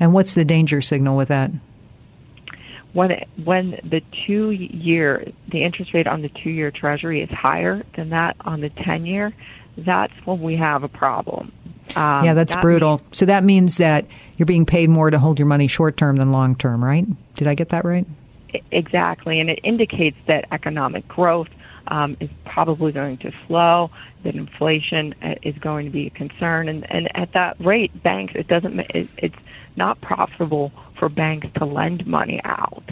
and 0.00 0.14
what's 0.14 0.32
the 0.32 0.44
danger 0.44 0.80
signal 0.80 1.16
with 1.16 1.28
that? 1.28 1.50
when 2.92 3.10
it, 3.10 3.28
when 3.44 3.78
the 3.84 4.02
two 4.26 4.50
year 4.50 5.26
the 5.50 5.62
interest 5.64 5.94
rate 5.94 6.06
on 6.06 6.22
the 6.22 6.28
two 6.28 6.50
year 6.50 6.70
treasury 6.70 7.22
is 7.22 7.30
higher 7.30 7.82
than 7.96 8.10
that 8.10 8.36
on 8.42 8.60
the 8.60 8.70
10 8.70 9.06
year 9.06 9.32
that's 9.78 10.12
when 10.24 10.40
we 10.40 10.56
have 10.56 10.82
a 10.82 10.88
problem 10.88 11.52
um, 11.96 12.24
yeah 12.24 12.34
that's 12.34 12.54
that 12.54 12.62
brutal 12.62 12.98
means, 12.98 13.16
so 13.16 13.24
that 13.24 13.44
means 13.44 13.76
that 13.78 14.06
you're 14.36 14.46
being 14.46 14.66
paid 14.66 14.90
more 14.90 15.10
to 15.10 15.18
hold 15.18 15.38
your 15.38 15.46
money 15.46 15.66
short 15.66 15.96
term 15.96 16.16
than 16.16 16.32
long 16.32 16.54
term 16.54 16.84
right 16.84 17.06
did 17.34 17.48
i 17.48 17.54
get 17.54 17.70
that 17.70 17.84
right 17.84 18.06
exactly 18.70 19.40
and 19.40 19.50
it 19.50 19.60
indicates 19.64 20.16
that 20.26 20.44
economic 20.52 21.06
growth 21.08 21.48
um, 21.88 22.16
is 22.20 22.30
probably 22.44 22.92
going 22.92 23.18
to 23.18 23.32
slow 23.46 23.90
that 24.22 24.34
inflation 24.34 25.14
uh, 25.22 25.34
is 25.42 25.56
going 25.58 25.86
to 25.86 25.90
be 25.90 26.06
a 26.06 26.10
concern 26.10 26.68
and, 26.68 26.90
and 26.90 27.08
at 27.16 27.32
that 27.32 27.56
rate 27.60 28.02
banks 28.02 28.34
it 28.36 28.46
doesn't 28.46 28.78
it, 28.80 29.08
it's 29.18 29.36
not 29.76 30.00
profitable 30.00 30.72
for 30.98 31.08
banks 31.08 31.48
to 31.56 31.64
lend 31.64 32.06
money 32.06 32.40
out. 32.44 32.84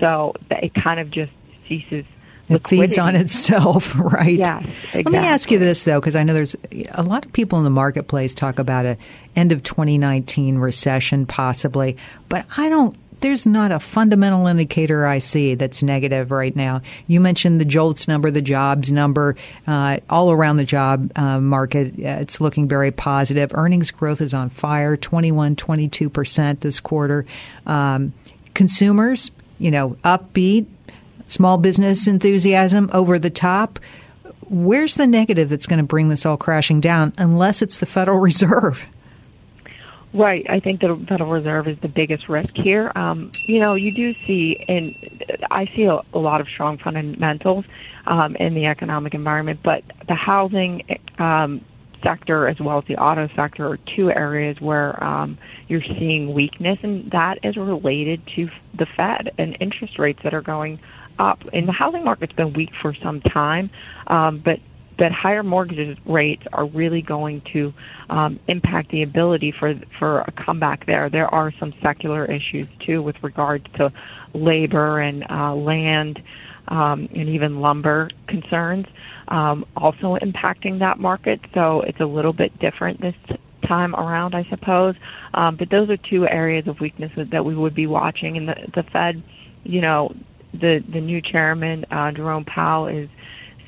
So 0.00 0.34
it 0.50 0.72
kind 0.74 1.00
of 1.00 1.10
just 1.10 1.32
ceases. 1.68 2.04
It 2.48 2.66
feeds 2.66 2.96
on 2.96 3.14
itself, 3.14 3.94
right? 3.98 4.38
Yes. 4.38 4.64
Exactly. 4.94 5.02
Let 5.02 5.12
me 5.12 5.28
ask 5.28 5.50
you 5.50 5.58
this 5.58 5.82
though, 5.82 6.00
because 6.00 6.16
I 6.16 6.22
know 6.22 6.32
there's 6.32 6.56
a 6.92 7.02
lot 7.02 7.26
of 7.26 7.32
people 7.32 7.58
in 7.58 7.64
the 7.64 7.70
marketplace 7.70 8.32
talk 8.32 8.58
about 8.58 8.86
a 8.86 8.96
end 9.36 9.52
of 9.52 9.62
2019 9.62 10.56
recession 10.56 11.26
possibly, 11.26 11.96
but 12.28 12.46
I 12.56 12.70
don't 12.70 12.96
there's 13.20 13.46
not 13.46 13.72
a 13.72 13.80
fundamental 13.80 14.46
indicator 14.46 15.06
I 15.06 15.18
see 15.18 15.54
that's 15.54 15.82
negative 15.82 16.30
right 16.30 16.54
now. 16.54 16.82
You 17.06 17.20
mentioned 17.20 17.60
the 17.60 17.64
JOLTS 17.64 18.08
number, 18.08 18.30
the 18.30 18.42
jobs 18.42 18.92
number, 18.92 19.36
uh, 19.66 19.98
all 20.08 20.30
around 20.30 20.58
the 20.58 20.64
job 20.64 21.10
uh, 21.16 21.40
market. 21.40 21.94
Uh, 21.94 22.20
it's 22.20 22.40
looking 22.40 22.68
very 22.68 22.90
positive. 22.90 23.50
Earnings 23.54 23.90
growth 23.90 24.20
is 24.20 24.34
on 24.34 24.50
fire, 24.50 24.96
21, 24.96 25.56
22% 25.56 26.60
this 26.60 26.80
quarter. 26.80 27.26
Um, 27.66 28.12
consumers, 28.54 29.30
you 29.58 29.70
know, 29.70 29.90
upbeat, 30.04 30.66
small 31.26 31.58
business 31.58 32.06
enthusiasm 32.06 32.90
over 32.92 33.18
the 33.18 33.30
top. 33.30 33.78
Where's 34.48 34.94
the 34.94 35.06
negative 35.06 35.48
that's 35.48 35.66
going 35.66 35.78
to 35.78 35.84
bring 35.84 36.08
this 36.08 36.24
all 36.24 36.36
crashing 36.36 36.80
down 36.80 37.12
unless 37.18 37.62
it's 37.62 37.78
the 37.78 37.86
Federal 37.86 38.18
Reserve? 38.20 38.86
Right. 40.14 40.46
I 40.48 40.60
think 40.60 40.80
the 40.80 40.96
Federal 41.06 41.30
Reserve 41.30 41.68
is 41.68 41.78
the 41.80 41.88
biggest 41.88 42.28
risk 42.28 42.56
here. 42.56 42.90
Um, 42.94 43.30
you 43.46 43.60
know, 43.60 43.74
you 43.74 43.92
do 43.92 44.14
see, 44.26 44.64
and 44.66 44.94
I 45.50 45.66
see 45.66 45.84
a, 45.84 46.00
a 46.14 46.18
lot 46.18 46.40
of 46.40 46.48
strong 46.48 46.78
fundamentals 46.78 47.66
um, 48.06 48.34
in 48.36 48.54
the 48.54 48.66
economic 48.66 49.12
environment, 49.14 49.60
but 49.62 49.84
the 50.06 50.14
housing 50.14 50.98
um, 51.18 51.62
sector 52.02 52.48
as 52.48 52.58
well 52.58 52.78
as 52.78 52.84
the 52.86 52.96
auto 52.96 53.28
sector 53.34 53.68
are 53.68 53.76
two 53.76 54.10
areas 54.10 54.60
where 54.60 55.02
um, 55.02 55.36
you're 55.68 55.82
seeing 55.82 56.32
weakness, 56.32 56.78
and 56.82 57.10
that 57.10 57.38
is 57.42 57.56
related 57.56 58.26
to 58.34 58.48
the 58.74 58.86
Fed 58.86 59.32
and 59.36 59.56
interest 59.60 59.98
rates 59.98 60.20
that 60.22 60.32
are 60.32 60.40
going 60.40 60.78
up. 61.18 61.42
And 61.52 61.68
the 61.68 61.72
housing 61.72 62.04
market's 62.04 62.32
been 62.32 62.54
weak 62.54 62.70
for 62.80 62.94
some 62.94 63.20
time, 63.20 63.70
um, 64.06 64.38
but 64.38 64.60
that 64.98 65.12
higher 65.12 65.42
mortgage 65.42 65.98
rates 66.06 66.42
are 66.52 66.66
really 66.66 67.02
going 67.02 67.42
to 67.52 67.72
um, 68.10 68.38
impact 68.48 68.90
the 68.90 69.02
ability 69.02 69.52
for 69.58 69.74
for 69.98 70.20
a 70.20 70.32
comeback 70.44 70.86
there. 70.86 71.08
There 71.08 71.32
are 71.32 71.52
some 71.58 71.72
secular 71.82 72.24
issues 72.24 72.66
too 72.84 73.02
with 73.02 73.16
regards 73.22 73.64
to 73.76 73.92
labor 74.34 75.00
and 75.00 75.24
uh, 75.30 75.54
land 75.54 76.20
um, 76.68 77.08
and 77.14 77.28
even 77.28 77.60
lumber 77.60 78.10
concerns 78.26 78.86
um, 79.28 79.64
also 79.76 80.16
impacting 80.16 80.78
that 80.80 80.98
market. 80.98 81.40
So 81.54 81.82
it's 81.82 82.00
a 82.00 82.06
little 82.06 82.32
bit 82.32 82.58
different 82.58 83.00
this 83.00 83.14
time 83.66 83.94
around, 83.94 84.34
I 84.34 84.44
suppose. 84.50 84.94
Um, 85.34 85.56
but 85.56 85.70
those 85.70 85.90
are 85.90 85.96
two 85.96 86.26
areas 86.26 86.66
of 86.66 86.80
weakness 86.80 87.12
that 87.16 87.44
we 87.44 87.54
would 87.54 87.74
be 87.74 87.86
watching. 87.86 88.36
And 88.36 88.48
the, 88.48 88.54
the 88.74 88.82
Fed, 88.92 89.22
you 89.64 89.80
know, 89.80 90.14
the 90.52 90.82
the 90.90 91.00
new 91.00 91.20
chairman 91.20 91.84
uh, 91.90 92.10
Jerome 92.12 92.44
Powell 92.44 92.88
is 92.88 93.08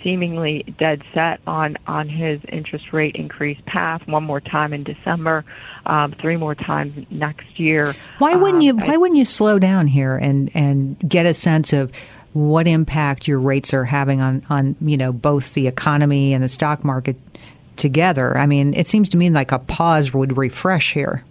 seemingly 0.02 0.64
dead 0.78 1.02
set 1.14 1.40
on 1.47 1.76
on 1.87 2.09
his 2.09 2.40
interest 2.49 2.92
rate 2.92 3.14
increase 3.16 3.59
path. 3.66 4.07
One 4.07 4.25
more 4.25 4.40
time 4.40 4.73
in 4.73 4.85
December, 4.85 5.45
um, 5.87 6.14
three 6.21 6.37
more 6.37 6.54
times 6.54 7.07
next 7.11 7.59
year. 7.59 7.95
Why 8.19 8.35
wouldn't 8.35 8.57
um, 8.57 8.61
you? 8.61 8.76
Why 8.76 8.95
I, 8.95 8.97
wouldn't 8.97 9.19
you 9.19 9.25
slow 9.25 9.59
down 9.59 9.87
here 9.87 10.16
and 10.16 10.50
and 10.54 10.99
get 11.00 11.26
a 11.26 11.35
sense 11.35 11.73
of 11.73 11.92
what 12.33 12.69
impact 12.69 13.26
your 13.26 13.40
rates 13.40 13.75
are 13.75 13.85
having 13.85 14.21
on 14.21 14.42
on 14.50 14.76
you 14.80 14.97
know 14.97 15.12
both 15.12 15.54
the 15.54 15.66
economy 15.66 16.33
and 16.33 16.42
the 16.42 16.49
stock 16.49 16.85
market 16.85 17.16
together? 17.76 18.37
I 18.37 18.47
mean, 18.47 18.75
it 18.75 18.87
seems 18.87 19.09
to 19.11 19.16
me 19.16 19.30
like 19.30 19.52
a 19.52 19.59
pause 19.59 20.12
would 20.12 20.37
refresh 20.37 20.92
here. 20.92 21.25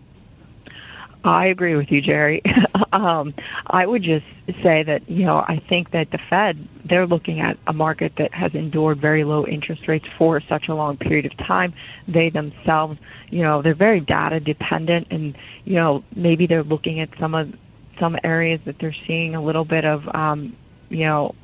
I 1.23 1.47
agree 1.47 1.75
with 1.75 1.91
you, 1.91 2.01
Gerri. 2.01 2.41
um, 2.93 3.33
I 3.67 3.85
would 3.85 4.03
just 4.03 4.25
say 4.63 4.83
that, 4.83 5.09
you 5.09 5.25
know, 5.25 5.37
I 5.37 5.61
think 5.67 5.91
that 5.91 6.11
the 6.11 6.19
Fed, 6.29 6.67
they're 6.85 7.07
looking 7.07 7.41
at 7.41 7.57
a 7.67 7.73
market 7.73 8.13
that 8.17 8.33
has 8.33 8.53
endured 8.55 9.01
very 9.01 9.25
low 9.25 9.45
interest 9.45 9.87
rates 9.87 10.05
for 10.17 10.39
such 10.41 10.69
a 10.69 10.75
long 10.75 10.97
period 10.97 11.25
of 11.25 11.35
time. 11.37 11.73
They 12.07 12.29
themselves, 12.29 12.99
you 13.29 13.43
know, 13.43 13.61
they're 13.61 13.75
very 13.75 13.99
data 13.99 14.39
dependent 14.39 15.07
and, 15.11 15.37
you 15.65 15.75
know, 15.75 16.03
maybe 16.15 16.47
they're 16.47 16.63
looking 16.63 17.01
at 17.01 17.09
some 17.19 17.35
of, 17.35 17.53
some 17.99 18.17
areas 18.23 18.61
that 18.65 18.79
they're 18.79 18.95
seeing 19.05 19.35
a 19.35 19.43
little 19.43 19.65
bit 19.65 19.83
of, 19.83 20.07
um, 20.15 20.55
you 20.89 21.05
know, 21.05 21.35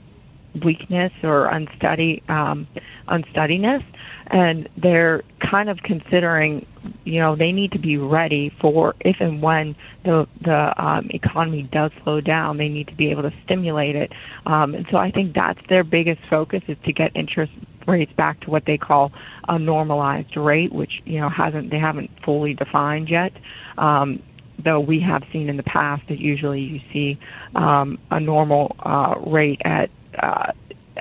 weakness 0.64 1.12
or 1.24 1.46
unsteady, 1.48 2.24
um, 2.30 2.68
unsteadiness 3.08 3.84
and 4.28 4.68
they're 4.78 5.24
kind 5.40 5.70
of 5.70 5.78
considering, 5.84 6.66
you 7.04 7.20
know, 7.20 7.36
they 7.36 7.52
need 7.52 7.72
to 7.74 7.80
be 7.80 7.98
ready 7.98 8.52
for 8.60 8.96
if 9.02 9.18
and 9.20 9.42
when 9.42 9.76
the 10.04 10.28
the 10.42 10.84
um, 10.84 11.08
economy 11.12 11.64
does 11.72 11.92
slow 12.04 12.22
down, 12.22 12.58
they 12.58 12.70
need 12.70 12.88
to 12.88 12.96
be 12.96 13.12
able 13.12 13.22
to 13.24 13.34
stimulate 13.44 13.96
it. 13.96 14.12
Um, 14.46 14.74
and 14.74 14.88
so 14.90 14.98
I 14.98 15.12
think 15.12 15.36
that's 15.36 15.60
their 15.70 15.84
biggest 15.84 16.22
focus 16.30 16.64
is 16.68 16.78
to 16.86 16.94
get 16.94 17.12
interest 17.16 17.52
rates 17.88 18.12
back 18.14 18.40
to 18.42 18.50
what 18.50 18.66
they 18.66 18.78
call 18.78 19.12
a 19.48 19.60
normalized 19.60 20.36
rate, 20.36 20.74
which 20.74 21.02
you 21.06 21.20
know 21.20 21.30
hasn't 21.30 21.70
they 21.70 21.80
haven't 21.80 22.10
fully 22.24 22.54
defined 22.54 23.10
yet. 23.10 23.32
Um, 23.78 24.24
though 24.64 24.80
we 24.80 25.02
have 25.02 25.22
seen 25.32 25.50
in 25.50 25.58
the 25.58 25.64
past 25.64 26.02
that 26.08 26.18
usually 26.18 26.62
you 26.62 26.80
see 26.92 27.20
um, 27.56 28.00
a 28.10 28.20
normal 28.20 28.76
uh, 28.80 29.14
rate 29.28 29.62
at 29.66 29.90
uh, 30.20 30.52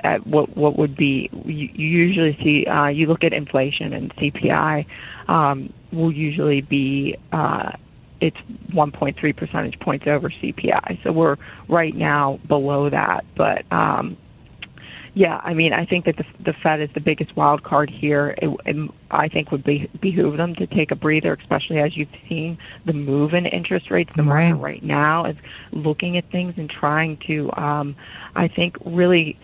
at 0.03 0.25
what 0.27 0.55
what 0.57 0.77
would 0.77 0.95
be 0.95 1.29
you, 1.45 1.69
usually 1.73 2.37
see 2.43 2.65
uh, 2.65 2.87
you 2.87 3.07
look 3.07 3.23
at 3.23 3.33
inflation 3.33 3.93
and 3.93 4.15
CPI 4.15 4.85
um, 5.27 5.73
will 5.91 6.11
usually 6.11 6.61
be 6.61 7.17
uh, 7.31 7.71
it's 8.21 8.37
1.3 8.71 9.35
percentage 9.35 9.79
points 9.79 10.07
over 10.07 10.29
CPI. 10.29 11.03
So 11.03 11.11
we're 11.11 11.37
right 11.67 11.93
now 11.93 12.39
below 12.47 12.89
that, 12.89 13.25
but 13.35 13.69
um, 13.71 14.17
yeah, 15.15 15.39
I 15.45 15.53
mean, 15.53 15.71
I 15.71 15.85
think 15.85 16.03
that 16.05 16.17
the, 16.17 16.25
the 16.43 16.53
Fed 16.61 16.81
is 16.81 16.89
the 16.93 16.99
biggest 16.99 17.35
wild 17.37 17.63
card 17.63 17.89
here. 17.89 18.35
It, 18.41 18.49
it, 18.65 18.91
I 19.11 19.29
think 19.29 19.49
would 19.49 19.63
be 19.63 19.89
behoove 20.01 20.35
them 20.35 20.53
to 20.55 20.67
take 20.67 20.91
a 20.91 20.95
breather, 20.95 21.33
especially 21.33 21.79
as 21.79 21.95
you've 21.95 22.09
seen 22.27 22.57
the 22.85 22.91
move 22.91 23.33
in 23.33 23.45
interest 23.45 23.89
rates. 23.89 24.11
The 24.13 24.23
market 24.23 24.55
right 24.55 24.83
now 24.83 25.25
is 25.25 25.37
looking 25.71 26.17
at 26.17 26.29
things 26.31 26.55
and 26.57 26.69
trying 26.69 27.17
to, 27.27 27.49
um, 27.53 27.95
I 28.35 28.49
think, 28.49 28.75
really 28.85 29.39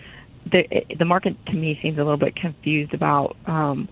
the 0.51 0.65
the 0.99 1.05
market 1.05 1.37
to 1.45 1.53
me 1.53 1.79
seems 1.81 1.97
a 1.97 2.03
little 2.03 2.17
bit 2.17 2.35
confused 2.35 2.93
about 2.93 3.37
um, 3.45 3.87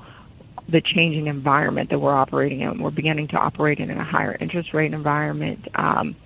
the 0.68 0.82
changing 0.82 1.28
environment 1.28 1.92
that 1.92 2.00
we're 2.00 2.14
operating 2.14 2.60
in. 2.60 2.84
We're 2.84 2.92
beginning 2.92 3.30
to 3.30 3.38
operate 3.38 3.80
in 3.80 3.90
a 3.90 4.04
higher 4.04 4.36
interest 4.42 4.74
rate 4.74 4.94
environment. 4.94 5.66
Um, 5.76 6.18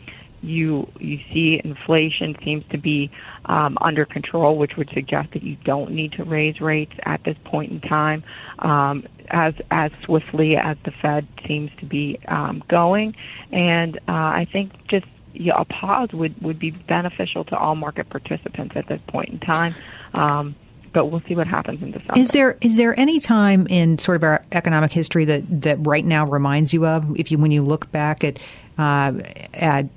you 0.44 0.92
you 1.00 1.20
see 1.34 1.62
inflation 1.64 2.36
seems 2.44 2.64
to 2.72 2.78
be 2.78 3.10
um, 3.46 3.78
under 3.82 4.06
control, 4.06 4.58
which 4.58 4.76
would 4.78 4.90
suggest 4.94 5.32
that 5.34 5.44
you 5.44 5.56
don't 5.64 5.92
need 5.92 6.12
to 6.14 6.24
raise 6.24 6.60
rates 6.60 6.94
at 7.04 7.24
this 7.24 7.38
point 7.46 7.72
in 7.72 7.82
time 7.82 8.24
um, 8.60 9.08
as 9.30 9.54
as 9.72 9.92
swiftly 10.04 10.56
as 10.58 10.78
the 10.86 10.92
Fed 11.02 11.28
seems 11.48 11.72
to 11.80 11.86
be 11.86 12.20
um, 12.28 12.64
going. 12.68 13.16
And 13.52 13.98
uh, 14.08 14.12
I 14.12 14.48
think 14.52 14.74
just 14.88 15.06
a 15.36 15.66
pause 15.66 16.10
would 16.14 16.40
would 16.42 16.60
be 16.60 16.72
beneficial 16.72 17.44
to 17.46 17.58
all 17.58 17.76
market 17.76 18.10
participants 18.10 18.76
at 18.76 18.88
this 18.88 19.02
point 19.08 19.30
in 19.30 19.40
time. 19.40 19.74
Um, 20.14 20.56
but 20.94 21.08
we'll 21.08 21.24
see 21.28 21.36
what 21.36 21.48
happens 21.48 21.82
in 21.82 21.92
December. 21.92 22.20
Is 22.20 22.30
there 22.30 22.58
is 22.62 22.76
there 22.76 22.98
any 23.00 23.20
time 23.20 23.66
in 23.68 23.98
sort 23.98 24.16
of 24.16 24.24
our 24.24 24.46
economic 24.52 24.92
history 24.92 25.26
that 25.26 25.62
that 25.62 25.78
right 25.88 26.06
now 26.06 26.26
reminds 26.28 26.72
you 26.72 26.86
of 26.86 27.20
if 27.20 27.32
you 27.32 27.38
when 27.40 27.52
you 27.52 27.64
look 27.64 27.92
back 27.92 28.24
at 28.24 28.40
uh, 28.78 29.14
at 29.54 29.88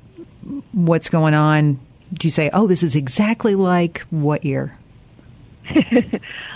what's 0.73 1.09
going 1.09 1.35
on? 1.35 1.81
Do 2.13 2.27
you 2.27 2.31
say, 2.31 2.51
"Oh, 2.53 2.67
this 2.67 2.83
is 2.83 2.95
exactly 2.97 3.55
like 3.55 4.01
what 4.11 4.45
year"? 4.45 4.79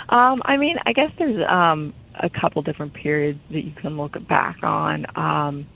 um, 0.09 0.41
I 0.45 0.57
mean, 0.57 0.77
I 0.87 0.93
guess 0.93 1.11
there's 1.19 1.45
um, 1.49 1.93
a 2.15 2.31
couple 2.31 2.63
different 2.63 2.95
periods 2.95 3.41
that 3.51 3.65
you 3.65 3.73
can 3.73 3.97
look 3.97 4.17
back 4.29 4.63
on. 4.63 5.07
Um, 5.17 5.67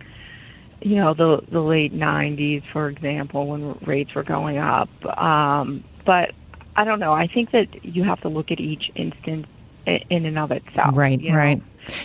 you 0.81 0.97
know, 0.97 1.15
the 1.15 1.43
the 1.51 1.61
late 1.61 1.93
'90s, 1.95 2.63
for 2.73 2.89
example, 2.89 3.47
when 3.49 3.73
rates 3.85 4.15
were 4.15 4.23
going 4.23 4.59
up. 4.59 4.89
Um, 5.21 5.83
but 6.05 6.33
I 6.77 6.85
don't 6.85 7.01
know. 7.01 7.13
I 7.13 7.27
think 7.27 7.51
that 7.53 7.85
you 7.85 8.05
have 8.05 8.21
to 8.21 8.29
look 8.29 8.51
at 8.51 8.61
each 8.61 8.91
instance 8.95 9.47
in 9.87 10.27
and 10.27 10.39
of 10.39 10.51
itself. 10.51 10.97
Right, 10.97 11.21
you 11.21 11.33
know? 11.33 11.39
right. 11.39 11.63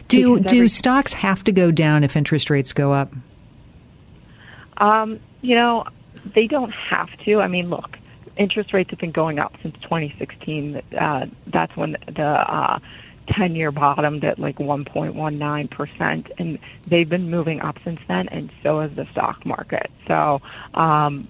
Do 0.07 0.35
Because 0.37 0.51
do 0.51 0.57
every- 0.57 0.69
stocks 0.69 1.13
have 1.13 1.43
to 1.45 1.51
go 1.51 1.71
down 1.71 2.03
if 2.03 2.15
interest 2.15 2.49
rates 2.49 2.73
go 2.73 2.91
up? 2.93 3.13
Um, 4.77 5.19
you 5.41 5.55
know, 5.55 5.85
they 6.35 6.47
don't 6.47 6.71
have 6.71 7.09
to. 7.25 7.39
I 7.39 7.47
mean, 7.47 7.69
look, 7.69 7.97
interest 8.37 8.73
rates 8.73 8.89
have 8.91 8.99
been 8.99 9.11
going 9.11 9.39
up 9.39 9.53
since 9.61 9.75
2016. 9.83 10.81
Uh, 10.99 11.25
that's 11.51 11.75
when 11.75 11.95
the 12.07 12.23
uh, 12.23 12.79
10-year 13.29 13.71
bottomed 13.71 14.23
at 14.23 14.39
like 14.39 14.57
1.19 14.57 15.71
percent, 15.71 16.27
and 16.37 16.57
they've 16.89 17.09
been 17.09 17.29
moving 17.29 17.61
up 17.61 17.77
since 17.83 17.99
then, 18.07 18.27
and 18.29 18.51
so 18.63 18.79
has 18.81 18.91
the 18.95 19.05
stock 19.11 19.45
market. 19.45 19.89
So. 20.07 20.39
Um, 20.73 21.27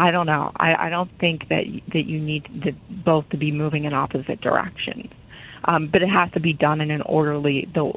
I 0.00 0.12
don't 0.12 0.26
know. 0.26 0.52
I, 0.56 0.86
I 0.86 0.90
don't 0.90 1.10
think 1.18 1.48
that 1.48 1.64
that 1.92 2.06
you 2.06 2.20
need 2.20 2.46
both 3.04 3.28
to 3.30 3.36
be 3.36 3.50
moving 3.50 3.82
in 3.82 3.92
opposite 3.92 4.40
directions, 4.40 5.10
um, 5.64 5.88
but 5.90 6.02
it 6.02 6.08
has 6.08 6.30
to 6.34 6.40
be 6.40 6.52
done 6.52 6.80
in 6.80 6.92
an 6.92 7.02
orderly 7.02 7.68
the 7.74 7.92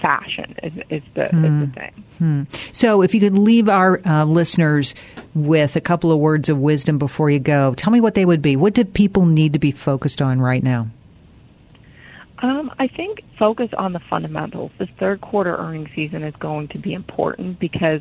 fashion. 0.00 0.54
Is, 0.62 0.72
is 0.90 1.02
the 1.14 1.24
is 1.26 1.30
the 1.30 1.72
thing. 1.74 2.46
So, 2.72 3.02
if 3.02 3.14
you 3.14 3.20
could 3.20 3.36
leave 3.36 3.68
our 3.68 4.00
uh, 4.06 4.24
listeners 4.24 4.94
with 5.34 5.76
a 5.76 5.80
couple 5.80 6.12
of 6.12 6.18
words 6.18 6.48
of 6.48 6.58
wisdom 6.58 6.98
before 6.98 7.30
you 7.30 7.38
go, 7.38 7.74
tell 7.74 7.92
me 7.92 8.00
what 8.00 8.14
they 8.14 8.24
would 8.24 8.42
be. 8.42 8.56
What 8.56 8.74
do 8.74 8.84
people 8.84 9.26
need 9.26 9.52
to 9.52 9.58
be 9.58 9.72
focused 9.72 10.20
on 10.20 10.40
right 10.40 10.62
now? 10.62 10.88
Um, 12.42 12.70
I 12.78 12.88
think 12.88 13.22
focus 13.38 13.68
on 13.76 13.92
the 13.92 14.00
fundamentals. 14.00 14.72
This 14.78 14.88
third 14.98 15.20
quarter 15.20 15.54
earnings 15.56 15.90
season 15.94 16.22
is 16.22 16.34
going 16.36 16.68
to 16.68 16.78
be 16.78 16.94
important 16.94 17.58
because 17.58 18.00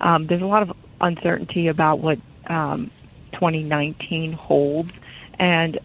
um, 0.00 0.26
there's 0.26 0.42
a 0.42 0.46
lot 0.46 0.62
of 0.62 0.76
uncertainty 1.00 1.66
about 1.66 1.98
what 1.98 2.18
um, 2.46 2.90
2019 3.32 4.32
holds, 4.32 4.92
and 5.38 5.80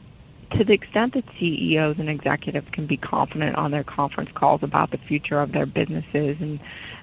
to 0.51 0.63
the 0.63 0.73
extent 0.73 1.13
that 1.13 1.23
CEOs 1.39 1.97
and 1.99 2.09
executives 2.09 2.67
can 2.71 2.87
be 2.87 2.97
confident 2.97 3.55
on 3.55 3.71
their 3.71 3.83
conference 3.83 4.29
calls 4.33 4.61
about 4.63 4.91
the 4.91 4.97
future 5.07 5.41
of 5.41 5.51
their 5.51 5.65
businesses 5.65 6.37
and 6.39 6.59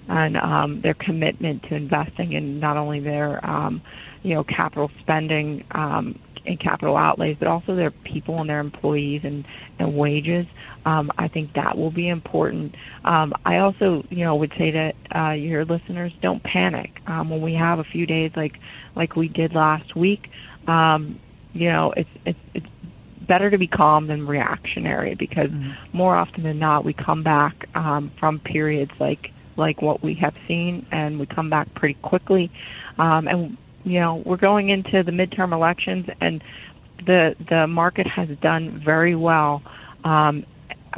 and 0.08 0.36
um, 0.36 0.80
their 0.82 0.94
commitment 0.94 1.62
to 1.62 1.76
investing 1.76 2.32
in 2.32 2.58
not 2.58 2.76
only 2.76 2.98
their 3.00 3.44
um, 3.48 3.80
you 4.22 4.34
know 4.34 4.44
capital 4.44 4.90
spending 5.00 5.64
um, 5.72 6.18
and 6.44 6.58
capital 6.58 6.96
outlays, 6.96 7.36
but 7.38 7.48
also 7.48 7.76
their 7.76 7.90
people 7.90 8.40
and 8.40 8.50
their 8.50 8.60
employees 8.60 9.20
and, 9.24 9.44
and 9.78 9.96
wages. 9.96 10.46
Um, 10.84 11.12
I 11.16 11.28
think 11.28 11.52
that 11.54 11.76
will 11.76 11.92
be 11.92 12.08
important. 12.08 12.74
Um, 13.04 13.32
I 13.44 13.58
also, 13.58 14.04
you 14.10 14.24
know, 14.24 14.34
would 14.36 14.52
say 14.58 14.70
to 14.72 14.92
uh, 15.14 15.32
your 15.32 15.64
listeners, 15.64 16.12
don't 16.20 16.42
panic 16.42 16.90
um, 17.06 17.30
when 17.30 17.40
we 17.40 17.54
have 17.54 17.78
a 17.78 17.84
few 17.84 18.06
days 18.06 18.32
like 18.36 18.54
like 18.96 19.16
we 19.16 19.28
did 19.28 19.54
last 19.54 19.94
week. 19.94 20.28
Um, 20.66 21.20
you 21.52 21.70
know, 21.70 21.92
it's 21.96 22.10
it's 22.24 22.38
it's 22.54 22.66
better 23.32 23.48
to 23.48 23.56
be 23.56 23.66
calm 23.66 24.08
than 24.08 24.26
reactionary 24.26 25.14
because 25.14 25.50
more 25.94 26.14
often 26.14 26.42
than 26.42 26.58
not 26.58 26.84
we 26.84 26.92
come 26.92 27.22
back 27.22 27.66
um, 27.74 28.12
from 28.20 28.38
periods 28.38 28.92
like 29.00 29.32
like 29.56 29.80
what 29.80 30.02
we 30.02 30.12
have 30.12 30.34
seen 30.46 30.84
and 30.92 31.18
we 31.18 31.24
come 31.24 31.48
back 31.48 31.72
pretty 31.72 31.98
quickly 32.02 32.50
um, 32.98 33.26
and 33.26 33.56
you 33.84 33.98
know 33.98 34.16
we're 34.26 34.36
going 34.36 34.68
into 34.68 35.02
the 35.02 35.10
midterm 35.10 35.50
elections 35.54 36.04
and 36.20 36.44
the 37.06 37.34
the 37.48 37.66
market 37.66 38.06
has 38.06 38.28
done 38.42 38.78
very 38.84 39.16
well 39.16 39.62
um, 40.04 40.44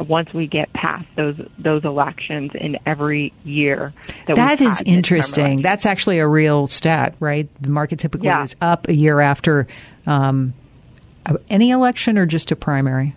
once 0.01 0.35
we 0.35 0.49
get 0.49 0.73
past 0.73 1.07
those 1.15 1.41
those 1.57 1.85
elections 1.85 2.51
in 2.61 2.77
every 2.85 3.33
year 3.45 3.95
that 4.27 4.35
That 4.35 4.61
is 4.61 4.83
interesting. 4.85 5.63
That's 5.63 5.87
actually 5.87 6.19
a 6.19 6.27
real 6.27 6.67
stat, 6.67 7.15
right? 7.21 7.49
The 7.63 7.71
market 7.71 8.01
typically 8.01 8.27
Yeah. 8.27 8.43
is 8.43 8.57
up 8.61 8.89
a 8.89 8.95
year 8.95 9.21
after 9.21 9.69
um, 10.05 10.53
any 11.49 11.71
election 11.71 12.19
or 12.19 12.27
just 12.27 12.51
a 12.53 12.57
primary. 12.57 13.15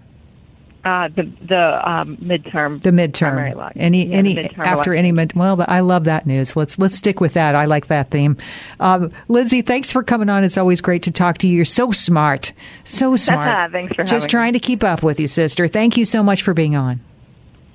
uh, 0.85 1.09
the 1.09 1.23
the 1.45 1.89
um, 1.89 2.15
midterm 2.17 2.81
The 2.81 2.91
midterm. 2.91 3.71
Any 3.75 4.03
Yeah, 4.05 4.09
the 4.09 4.13
any 4.15 4.35
midterm 4.35 4.59
after 4.59 4.91
election. 4.93 4.95
any 4.95 5.11
mid. 5.11 5.33
Well, 5.33 5.63
I 5.67 5.81
love 5.81 6.05
that 6.05 6.25
news. 6.25 6.55
Let's 6.55 6.79
let's 6.79 6.95
stick 6.95 7.19
with 7.19 7.33
that. 7.33 7.55
I 7.55 7.65
like 7.65 7.87
that 7.87 8.09
theme. 8.11 8.37
Um, 8.79 9.11
Lindsey, 9.27 9.61
thanks 9.61 9.91
for 9.91 10.01
coming 10.03 10.29
on. 10.29 10.43
It's 10.45 10.57
always 10.57 10.79
great 10.79 11.03
to 11.03 11.11
talk 11.11 11.39
to 11.39 11.47
you. 11.47 11.55
You're 11.57 11.65
so 11.65 11.91
smart, 11.91 12.53
so 12.85 13.15
smart. 13.27 13.71
Thanks 13.73 13.95
for 13.95 14.03
Just 14.03 14.13
having 14.13 14.29
trying 14.29 14.53
to 14.53 14.59
keep 14.59 14.83
up 14.83 15.03
with 15.03 15.19
you, 15.19 15.27
sister. 15.27 15.67
Thank 15.67 15.97
you 15.97 16.05
so 16.05 16.23
much 16.23 16.41
for 16.41 16.53
being 16.53 16.75
on. 16.75 17.01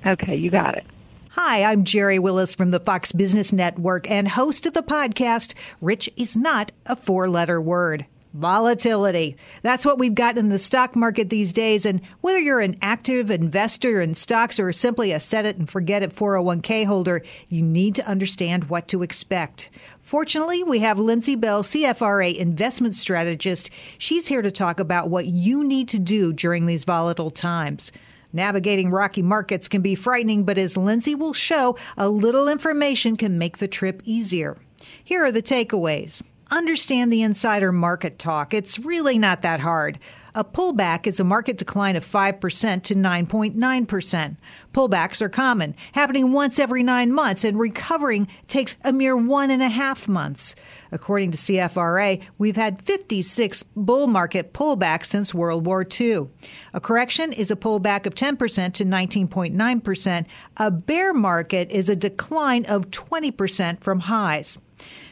Okay, 0.05 0.35
you 0.35 0.49
got 0.49 0.75
it. 0.77 0.85
Hi, 1.29 1.63
I'm 1.63 1.83
Gerri 1.83 2.19
Willis 2.19 2.53
from 2.53 2.71
the 2.71 2.79
Fox 2.79 3.11
Business 3.11 3.51
Network 3.53 4.09
and 4.09 4.27
host 4.27 4.65
of 4.67 4.73
the 4.73 4.83
podcast, 4.83 5.53
Rich 5.81 6.09
is 6.15 6.37
Not 6.37 6.71
a 6.85 6.95
Four 6.95 7.27
Letter 7.29 7.59
Word. 7.61 8.05
Volatility. 8.33 9.37
That's 9.61 9.85
what 9.85 9.99
we've 9.99 10.15
got 10.15 10.39
in 10.39 10.49
the 10.49 10.57
stock 10.57 10.95
market 10.95 11.29
these 11.29 11.53
days. 11.53 11.85
And 11.85 12.01
whether 12.21 12.39
you're 12.39 12.61
an 12.61 12.77
active 12.81 13.29
investor 13.29 14.01
in 14.01 14.15
stocks 14.15 14.59
or 14.59 14.73
simply 14.73 15.11
a 15.11 15.19
set 15.19 15.45
it 15.45 15.57
and 15.57 15.69
forget 15.69 16.01
it 16.01 16.15
401k 16.15 16.85
holder, 16.87 17.21
you 17.49 17.61
need 17.61 17.93
to 17.95 18.07
understand 18.07 18.71
what 18.71 18.87
to 18.87 19.03
expect. 19.03 19.69
Fortunately, 19.99 20.63
we 20.63 20.79
have 20.79 20.97
Lindsey 20.97 21.35
Bell, 21.35 21.61
CFRA 21.61 22.35
investment 22.35 22.95
strategist. 22.95 23.69
She's 23.99 24.27
here 24.27 24.41
to 24.41 24.51
talk 24.51 24.79
about 24.79 25.09
what 25.09 25.27
you 25.27 25.63
need 25.63 25.87
to 25.89 25.99
do 25.99 26.33
during 26.33 26.65
these 26.65 26.85
volatile 26.85 27.31
times. 27.31 27.91
Navigating 28.33 28.89
rocky 28.89 29.21
markets 29.21 29.67
can 29.67 29.83
be 29.83 29.93
frightening, 29.93 30.43
but 30.43 30.57
as 30.57 30.75
Lindsey 30.75 31.13
will 31.13 31.33
show, 31.33 31.77
a 31.97 32.09
little 32.09 32.47
information 32.47 33.15
can 33.15 33.37
make 33.37 33.59
the 33.59 33.67
trip 33.67 34.01
easier. 34.05 34.57
Here 35.03 35.23
are 35.23 35.31
the 35.31 35.43
takeaways. 35.43 36.23
Understand 36.53 37.11
the 37.11 37.23
insider 37.23 37.71
market 37.71 38.19
talk. 38.19 38.53
It's 38.53 38.77
really 38.77 39.17
not 39.17 39.41
that 39.41 39.59
hard. 39.59 39.97
A 40.35 40.43
pullback 40.43 41.07
is 41.07 41.19
a 41.19 41.23
market 41.23 41.57
decline 41.57 41.95
of 41.95 42.07
5% 42.07 42.83
to 42.83 42.93
9.9%. 42.93 44.37
Pullbacks 44.71 45.21
are 45.23 45.29
common, 45.29 45.75
happening 45.93 46.31
once 46.31 46.59
every 46.59 46.83
nine 46.83 47.11
months, 47.11 47.43
and 47.43 47.57
recovering 47.57 48.27
takes 48.47 48.75
a 48.83 48.93
mere 48.93 49.17
one 49.17 49.49
and 49.49 49.63
a 49.63 49.69
half 49.69 50.07
months. 50.07 50.53
According 50.91 51.31
to 51.31 51.39
CFRA, 51.39 52.21
we've 52.37 52.55
had 52.55 52.83
56 52.83 53.63
bull 53.75 54.05
market 54.05 54.53
pullbacks 54.53 55.07
since 55.07 55.33
World 55.33 55.65
War 55.65 55.83
II. 55.83 56.27
A 56.75 56.79
correction 56.79 57.33
is 57.33 57.49
a 57.49 57.55
pullback 57.55 58.05
of 58.05 58.13
10% 58.13 58.73
to 58.73 58.85
19.9%. 58.85 60.25
A 60.57 60.69
bear 60.69 61.15
market 61.15 61.71
is 61.71 61.89
a 61.89 61.95
decline 61.95 62.65
of 62.65 62.91
20% 62.91 63.81
from 63.81 64.01
highs. 64.01 64.59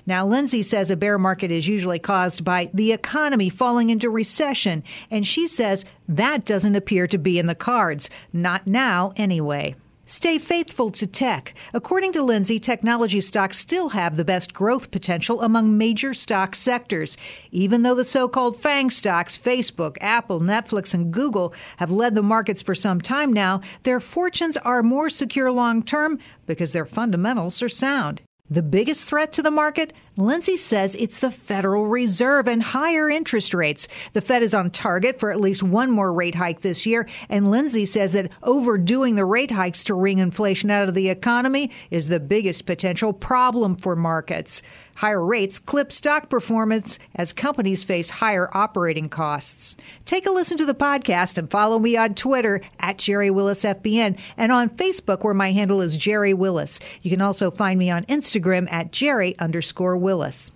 Now, 0.06 0.26
Lindsey 0.26 0.64
says 0.64 0.90
a 0.90 0.96
bear 0.96 1.18
market 1.18 1.52
is 1.52 1.68
usually 1.68 2.00
caused 2.00 2.44
by 2.44 2.70
the 2.74 2.92
economy 2.92 3.50
falling 3.50 3.90
into 3.90 4.10
recession, 4.10 4.84
and 5.10 5.26
she 5.26 5.48
says 5.48 5.86
that 6.08 6.46
doesn't 6.46 6.76
appear 6.76 7.08
to 7.08 7.18
be 7.18 7.40
in 7.40 7.48
the 7.48 7.56
cards. 7.56 8.10
Not 8.34 8.68
now, 8.68 9.14
anyway. 9.16 9.76
Stay 10.12 10.40
faithful 10.40 10.92
to 10.92 11.08
tech. 11.08 11.54
According 11.74 12.12
to 12.12 12.22
Lindsey, 12.22 12.60
technology 12.60 13.22
stocks 13.22 13.58
still 13.58 13.88
have 13.90 14.18
the 14.18 14.26
best 14.26 14.54
growth 14.54 14.92
potential 14.92 15.42
among 15.42 15.78
major 15.78 16.14
stock 16.14 16.54
sectors. 16.54 17.16
Even 17.52 17.84
though 17.84 17.96
the 17.96 18.04
so 18.04 18.28
called 18.28 18.58
FANG 18.58 18.90
stocks, 18.90 19.38
Facebook, 19.38 19.98
Apple, 20.02 20.42
Netflix, 20.42 20.94
and 20.94 21.14
Google, 21.14 21.54
have 21.78 21.92
led 21.92 22.16
the 22.16 22.22
markets 22.22 22.62
for 22.62 22.76
some 22.76 23.00
time 23.00 23.32
now, 23.32 23.62
their 23.84 24.02
fortunes 24.02 24.58
are 24.58 24.84
more 24.84 25.10
secure 25.10 25.50
long 25.50 25.82
term 25.82 26.20
because 26.46 26.74
their 26.74 26.86
fundamentals 26.86 27.62
are 27.62 27.70
sound. 27.70 28.20
The 28.52 28.62
biggest 28.62 29.06
threat 29.06 29.32
to 29.34 29.42
the 29.42 29.50
market? 29.50 29.94
Lindsey 30.26 30.56
says 30.56 30.94
it's 30.96 31.20
the 31.20 31.32
Federal 31.32 31.88
Reserve 31.88 32.48
and 32.48 32.62
higher 32.62 33.10
interest 33.10 33.56
rates. 33.56 33.88
The 34.14 34.22
Fed 34.22 34.44
is 34.44 34.54
on 34.54 34.70
target 34.70 35.20
for 35.20 35.32
at 35.32 35.42
least 35.42 35.64
one 35.64 35.90
more 35.90 36.14
rate 36.14 36.36
hike 36.36 36.62
this 36.62 36.86
year, 36.86 37.08
and 37.28 37.50
Lindsey 37.50 37.88
says 37.88 38.14
that 38.14 38.32
overdoing 38.44 39.16
the 39.16 39.26
rate 39.26 39.52
hikes 39.52 39.84
to 39.86 39.96
wring 39.96 40.20
inflation 40.20 40.70
out 40.70 40.88
of 40.88 40.94
the 40.94 41.10
economy 41.10 41.72
is 41.90 42.08
the 42.08 42.20
biggest 42.20 42.68
potential 42.68 43.14
problem 43.14 43.76
for 43.76 43.96
markets. 43.96 44.62
Higher 44.96 45.26
rates 45.26 45.58
clip 45.58 45.92
stock 45.92 46.30
performance 46.30 47.00
as 47.16 47.34
companies 47.34 47.84
face 47.84 48.10
higher 48.10 48.56
operating 48.56 49.10
costs. 49.10 49.76
Take 50.06 50.28
a 50.28 50.32
listen 50.32 50.58
to 50.58 50.66
the 50.66 50.76
podcast 50.76 51.40
and 51.40 51.50
follow 51.50 51.80
me 51.80 51.98
on 51.98 52.14
Twitter 52.14 52.62
at 52.80 52.98
Gerri 52.98 53.32
Willis 53.32 53.64
FBN 53.64 54.20
and 54.38 54.52
on 54.52 54.70
Facebook 54.70 55.24
where 55.24 55.34
my 55.34 55.54
handle 55.54 55.82
is 55.82 55.98
Gerri 55.98 56.36
Willis. 56.36 56.80
You 57.02 57.10
can 57.10 57.22
also 57.22 57.50
find 57.50 57.80
me 57.80 57.90
on 57.90 58.06
Instagram 58.06 58.72
at 58.72 58.92
Gerri 58.92 59.36
underscore 59.40 59.98
Willis. 60.12 60.52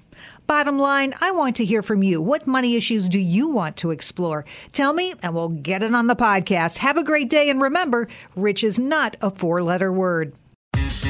Bottom 0.48 0.78
line, 0.78 1.14
I 1.22 1.32
want 1.32 1.56
to 1.56 1.66
hear 1.66 1.82
from 1.82 2.04
you. 2.04 2.22
What 2.22 2.46
money 2.46 2.76
issues 2.76 3.08
do 3.08 3.18
you 3.18 3.48
want 3.48 3.78
to 3.78 3.92
explore? 3.92 4.44
Tell 4.74 4.92
me, 4.92 5.14
and 5.24 5.34
we'll 5.34 5.48
get 5.48 5.82
it 5.82 5.96
on 5.96 6.08
the 6.08 6.16
podcast. 6.16 6.76
Have 6.80 6.98
a 6.98 7.06
great 7.06 7.30
day, 7.30 7.50
and 7.50 7.62
remember, 7.62 8.10
rich 8.36 8.62
is 8.62 8.78
not 8.78 9.16
a 9.22 9.32
four 9.32 9.64
letter 9.64 9.94
word. 9.94 10.34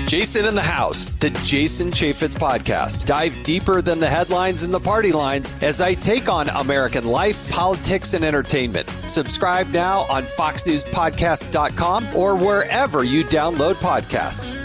Jason 0.06 0.46
in 0.46 0.54
the 0.54 0.62
House, 0.62 1.14
the 1.14 1.32
Jason 1.44 1.90
Chaffetz 1.90 2.36
podcast. 2.36 3.08
Dive 3.08 3.42
deeper 3.42 3.82
than 3.82 4.00
the 4.00 4.08
headlines 4.08 4.62
and 4.62 4.72
the 4.72 4.80
party 4.80 5.12
lines 5.12 5.56
as 5.62 5.82
I 5.82 5.96
take 5.96 6.30
on 6.30 6.48
American 6.50 7.06
life, 7.06 7.50
politics, 7.50 8.14
and 8.14 8.24
entertainment. 8.24 8.88
Subscribe 9.08 9.70
now 9.70 10.02
on 10.02 10.26
FoxNewsPodcast.com 10.26 12.16
or 12.16 12.36
wherever 12.36 13.04
you 13.04 13.24
download 13.24 13.74
podcasts. 13.76 14.65